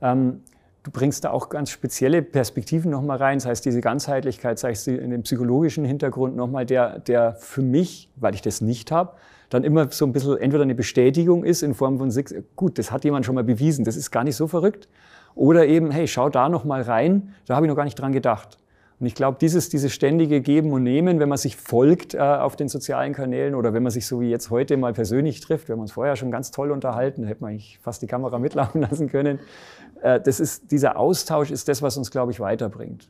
ähm, 0.02 0.42
du 0.84 0.92
bringst 0.92 1.24
da 1.24 1.32
auch 1.32 1.50
ganz 1.50 1.70
spezielle 1.70 2.22
Perspektiven 2.22 2.90
nochmal 2.90 3.18
rein. 3.18 3.38
Das 3.38 3.46
heißt, 3.46 3.66
diese 3.66 3.82
Ganzheitlichkeit, 3.82 4.58
sagst 4.58 4.88
du, 4.88 4.96
in 4.96 5.12
dem 5.12 5.24
psychologischen 5.24 5.86
Hintergrund 5.86 6.36
nochmal, 6.36 6.66
der, 6.66 7.00
der 7.00 7.36
für 7.36 7.62
mich, 7.62 8.10
weil 8.16 8.34
ich 8.34 8.42
das 8.42 8.62
nicht 8.62 8.92
habe, 8.92 9.14
dann 9.52 9.64
immer 9.64 9.92
so 9.92 10.06
ein 10.06 10.14
bisschen 10.14 10.38
entweder 10.38 10.64
eine 10.64 10.76
Bestätigung 10.76 11.44
ist 11.44 11.62
in 11.62 11.74
Form 11.74 12.00
von, 12.00 12.12
gut, 12.56 12.80
das 12.80 12.92
hat 12.92 13.04
jemand 13.04 13.26
schon 13.26 13.36
mal 13.36 13.44
bewiesen, 13.44 13.86
das 13.86 13.98
ist 13.98 14.10
gar 14.10 14.24
nicht 14.24 14.36
so 14.36 14.48
verrückt. 14.48 14.88
Oder 15.36 15.68
eben, 15.68 15.92
hey, 15.92 16.08
schau 16.08 16.30
da 16.30 16.50
noch 16.50 16.64
mal 16.64 16.82
rein, 16.82 17.34
da 17.46 17.56
habe 17.56 17.66
ich 17.66 17.70
noch 17.70 17.76
gar 17.76 17.84
nicht 17.84 18.00
dran 18.00 18.14
gedacht. 18.14 18.58
Und 19.00 19.08
ich 19.08 19.16
glaube, 19.16 19.38
dieses, 19.42 19.70
dieses 19.70 19.92
ständige 19.92 20.42
Geben 20.42 20.72
und 20.72 20.84
Nehmen, 20.84 21.20
wenn 21.20 21.28
man 21.28 21.38
sich 21.38 21.58
folgt 21.58 22.14
äh, 22.14 22.20
auf 22.20 22.56
den 22.56 22.70
sozialen 22.70 23.14
Kanälen 23.14 23.56
oder 23.56 23.74
wenn 23.74 23.84
man 23.84 23.92
sich 23.92 24.06
so 24.06 24.22
wie 24.22 24.30
jetzt 24.30 24.52
heute 24.52 24.78
mal 24.78 24.94
persönlich 24.94 25.42
trifft, 25.42 25.68
wir 25.68 25.74
haben 25.74 25.82
uns 25.82 25.92
vorher 25.92 26.16
schon 26.16 26.32
ganz 26.32 26.52
toll 26.52 26.72
unterhalten, 26.72 27.26
hätte 27.26 27.42
man 27.42 27.52
eigentlich 27.52 27.80
fast 27.82 28.02
die 28.02 28.08
Kamera 28.08 28.40
mitlaufen 28.40 28.82
lassen 28.82 29.10
können. 29.10 29.40
Äh, 30.02 30.22
das 30.22 30.40
ist, 30.40 30.72
dieser 30.72 30.98
Austausch 30.98 31.52
ist 31.52 31.68
das, 31.68 31.82
was 31.82 31.98
uns, 31.98 32.12
glaube 32.12 32.32
ich, 32.32 32.40
weiterbringt. 32.40 33.10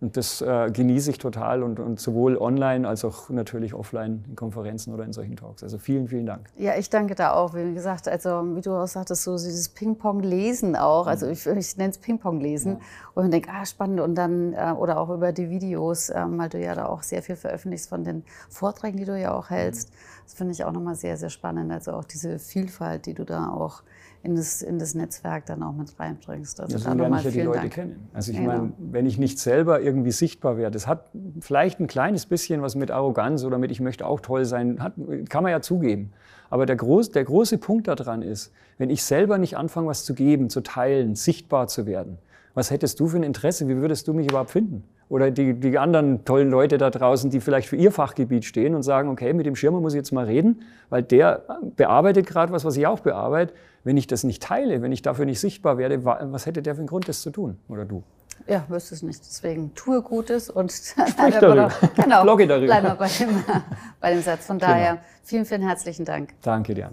Und 0.00 0.16
das 0.16 0.40
äh, 0.40 0.70
genieße 0.72 1.10
ich 1.10 1.18
total 1.18 1.64
und, 1.64 1.80
und, 1.80 1.98
sowohl 1.98 2.36
online 2.38 2.86
als 2.86 3.04
auch 3.04 3.30
natürlich 3.30 3.74
offline 3.74 4.24
in 4.28 4.36
Konferenzen 4.36 4.94
oder 4.94 5.04
in 5.04 5.12
solchen 5.12 5.34
Talks. 5.34 5.64
Also 5.64 5.78
vielen, 5.78 6.06
vielen 6.06 6.24
Dank. 6.24 6.46
Ja, 6.56 6.76
ich 6.76 6.88
danke 6.88 7.16
da 7.16 7.32
auch. 7.32 7.54
Wie 7.54 7.74
gesagt, 7.74 8.06
also 8.06 8.42
wie 8.54 8.60
du 8.60 8.72
auch 8.74 8.86
sagtest, 8.86 9.24
so 9.24 9.32
dieses 9.32 9.68
Ping-Pong-Lesen 9.70 10.76
auch. 10.76 11.08
Also 11.08 11.26
ich, 11.26 11.44
ich 11.46 11.76
nenne 11.76 11.90
es 11.90 11.98
Ping-Pong-Lesen. 11.98 12.74
Ja. 12.74 12.80
Und 13.14 13.24
man 13.24 13.30
denkt, 13.32 13.48
ah, 13.52 13.66
spannend. 13.66 13.98
Und 13.98 14.14
dann, 14.14 14.52
äh, 14.52 14.72
oder 14.78 15.00
auch 15.00 15.10
über 15.10 15.32
die 15.32 15.50
Videos, 15.50 16.10
äh, 16.10 16.24
weil 16.28 16.48
du 16.48 16.60
ja 16.60 16.76
da 16.76 16.86
auch 16.86 17.02
sehr 17.02 17.22
viel 17.22 17.34
veröffentlichst 17.34 17.88
von 17.88 18.04
den 18.04 18.22
Vorträgen, 18.48 18.98
die 18.98 19.04
du 19.04 19.18
ja 19.18 19.34
auch 19.34 19.50
hältst. 19.50 19.90
Das 20.24 20.34
finde 20.34 20.52
ich 20.52 20.62
auch 20.62 20.72
nochmal 20.72 20.94
sehr, 20.94 21.16
sehr 21.16 21.30
spannend. 21.30 21.72
Also 21.72 21.92
auch 21.92 22.04
diese 22.04 22.38
Vielfalt, 22.38 23.06
die 23.06 23.14
du 23.14 23.24
da 23.24 23.50
auch 23.50 23.82
in 24.22 24.34
das, 24.34 24.62
in 24.62 24.78
das 24.78 24.94
Netzwerk 24.94 25.46
dann 25.46 25.62
auch 25.62 25.72
mit 25.72 25.98
reinbringst. 25.98 26.60
Also 26.60 26.76
ja, 26.76 26.78
so 26.78 26.92
lerne 26.92 27.18
ich 27.18 27.24
ja 27.24 27.30
die 27.30 27.40
Leute 27.42 27.58
Dank. 27.60 27.72
kennen. 27.72 28.08
Also 28.12 28.32
ich 28.32 28.38
genau. 28.38 28.52
meine, 28.52 28.72
wenn 28.78 29.06
ich 29.06 29.18
nicht 29.18 29.38
selber 29.38 29.80
irgendwie 29.80 30.10
sichtbar 30.10 30.56
wäre, 30.56 30.70
das 30.70 30.86
hat 30.86 31.06
vielleicht 31.40 31.80
ein 31.80 31.86
kleines 31.86 32.26
bisschen 32.26 32.60
was 32.60 32.74
mit 32.74 32.90
Arroganz 32.90 33.44
oder 33.44 33.58
mit 33.58 33.70
ich 33.70 33.80
möchte 33.80 34.06
auch 34.06 34.20
toll 34.20 34.44
sein, 34.44 34.82
hat, 34.82 34.94
kann 35.28 35.42
man 35.42 35.52
ja 35.52 35.60
zugeben. 35.60 36.12
Aber 36.50 36.66
der, 36.66 36.76
groß, 36.76 37.10
der 37.10 37.24
große 37.24 37.58
Punkt 37.58 37.88
daran 37.88 38.22
ist, 38.22 38.52
wenn 38.78 38.90
ich 38.90 39.02
selber 39.02 39.38
nicht 39.38 39.56
anfange, 39.56 39.88
was 39.88 40.04
zu 40.04 40.14
geben, 40.14 40.50
zu 40.50 40.62
teilen, 40.62 41.14
sichtbar 41.14 41.68
zu 41.68 41.86
werden, 41.86 42.18
was 42.54 42.70
hättest 42.70 42.98
du 42.98 43.06
für 43.06 43.18
ein 43.18 43.22
Interesse? 43.22 43.68
Wie 43.68 43.76
würdest 43.76 44.08
du 44.08 44.14
mich 44.14 44.28
überhaupt 44.28 44.50
finden? 44.50 44.82
Oder 45.08 45.30
die, 45.30 45.54
die 45.54 45.78
anderen 45.78 46.24
tollen 46.24 46.50
Leute 46.50 46.76
da 46.76 46.90
draußen, 46.90 47.30
die 47.30 47.40
vielleicht 47.40 47.68
für 47.68 47.76
ihr 47.76 47.92
Fachgebiet 47.92 48.44
stehen 48.44 48.74
und 48.74 48.82
sagen, 48.82 49.08
okay, 49.08 49.32
mit 49.32 49.46
dem 49.46 49.56
Schirmer 49.56 49.80
muss 49.80 49.94
ich 49.94 49.98
jetzt 49.98 50.12
mal 50.12 50.26
reden, 50.26 50.62
weil 50.90 51.02
der 51.02 51.44
bearbeitet 51.76 52.26
gerade 52.26 52.52
was, 52.52 52.64
was 52.64 52.76
ich 52.76 52.86
auch 52.86 53.00
bearbeite. 53.00 53.54
Wenn 53.88 53.96
ich 53.96 54.06
das 54.06 54.22
nicht 54.22 54.42
teile, 54.42 54.82
wenn 54.82 54.92
ich 54.92 55.00
dafür 55.00 55.24
nicht 55.24 55.40
sichtbar 55.40 55.78
werde, 55.78 56.04
was 56.04 56.44
hätte 56.44 56.60
der 56.60 56.74
für 56.74 56.80
einen 56.80 56.88
Grund, 56.88 57.08
das 57.08 57.22
zu 57.22 57.30
tun? 57.30 57.56
Oder 57.70 57.86
du? 57.86 58.02
Ja, 58.46 58.66
wüsste 58.68 58.94
es 58.94 59.02
nicht. 59.02 59.18
Deswegen 59.20 59.74
tue 59.74 60.02
Gutes 60.02 60.50
und 60.50 60.70
Sprich 60.70 61.14
darüber. 61.40 61.72
genau, 61.96 62.22
Blogge 62.22 62.46
darüber. 62.46 62.66
Bleiben 62.66 62.86
wir 62.86 62.94
bei 62.96 63.08
dem, 63.08 63.44
bei 64.02 64.12
dem 64.12 64.20
Satz. 64.20 64.44
Von 64.44 64.58
daher, 64.58 64.96
genau. 64.96 65.04
vielen, 65.22 65.46
vielen 65.46 65.62
herzlichen 65.62 66.04
Dank. 66.04 66.34
Danke 66.42 66.74
dir. 66.74 66.92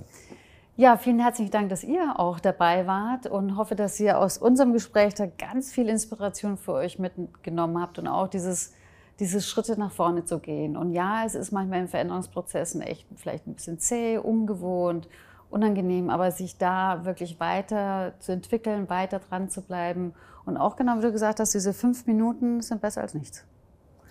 Ja, 0.77 0.95
vielen 0.95 1.19
herzlichen 1.19 1.51
Dank, 1.51 1.67
dass 1.67 1.83
ihr 1.83 2.17
auch 2.17 2.39
dabei 2.39 2.87
wart 2.87 3.27
und 3.27 3.57
hoffe, 3.57 3.75
dass 3.75 3.99
ihr 3.99 4.17
aus 4.17 4.37
unserem 4.37 4.71
Gespräch 4.71 5.15
da 5.15 5.25
ganz 5.25 5.73
viel 5.73 5.89
Inspiration 5.89 6.55
für 6.55 6.75
euch 6.75 6.97
mitgenommen 6.97 7.81
habt 7.81 7.99
und 7.99 8.07
auch 8.07 8.29
dieses, 8.29 8.71
dieses 9.19 9.45
Schritte 9.45 9.77
nach 9.77 9.91
vorne 9.91 10.23
zu 10.23 10.39
gehen. 10.39 10.77
Und 10.77 10.93
ja, 10.93 11.25
es 11.25 11.35
ist 11.35 11.51
manchmal 11.51 11.81
in 11.81 11.89
Veränderungsprozessen 11.89 12.81
echt 12.81 13.05
vielleicht 13.17 13.47
ein 13.47 13.55
bisschen 13.55 13.79
zäh, 13.79 14.17
ungewohnt, 14.17 15.09
unangenehm, 15.55 16.09
aber 16.09 16.31
sich 16.31 16.57
da 16.57 17.05
wirklich 17.05 17.39
weiter 17.39 18.13
zu 18.19 18.33
entwickeln, 18.33 18.89
weiter 18.89 19.19
dran 19.19 19.49
zu 19.49 19.61
bleiben 19.61 20.13
und 20.45 20.57
auch 20.57 20.75
genau 20.75 20.97
wie 20.97 21.01
du 21.01 21.11
gesagt 21.11 21.39
hast, 21.39 21.53
diese 21.53 21.73
fünf 21.73 22.05
Minuten 22.05 22.61
sind 22.61 22.81
besser 22.81 23.01
als 23.01 23.13
nichts. 23.13 23.45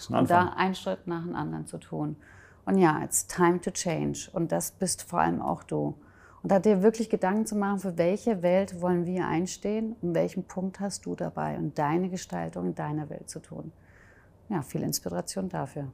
Und 0.09 0.29
da 0.29 0.55
einen 0.57 0.75
Schritt 0.75 1.07
nach 1.07 1.23
dem 1.23 1.37
anderen 1.37 1.67
zu 1.67 1.79
tun. 1.79 2.17
Und 2.65 2.79
ja, 2.79 3.03
it's 3.03 3.27
time 3.27 3.61
to 3.61 3.71
change. 3.71 4.29
Und 4.33 4.51
das 4.51 4.73
bist 4.73 5.03
vor 5.03 5.21
allem 5.21 5.41
auch 5.41 5.63
du. 5.63 5.95
Und 6.43 6.51
da 6.51 6.59
dir 6.59 6.83
wirklich 6.83 7.09
Gedanken 7.09 7.47
zu 7.47 7.57
machen, 7.57 7.79
für 7.79 7.97
welche 7.97 8.43
Welt 8.43 8.81
wollen 8.81 9.07
wir 9.07 9.27
einstehen 9.27 9.97
und 10.03 10.15
welchen 10.15 10.45
Punkt 10.45 10.81
hast 10.81 11.07
du 11.07 11.15
dabei 11.15 11.57
und 11.57 11.79
deine 11.79 12.11
Gestaltung 12.11 12.67
in 12.67 12.75
deiner 12.75 13.09
Welt 13.09 13.31
zu 13.31 13.41
tun. 13.41 13.73
Ja, 14.49 14.63
viel 14.63 14.83
Inspiration 14.83 15.49
dafür. 15.49 15.87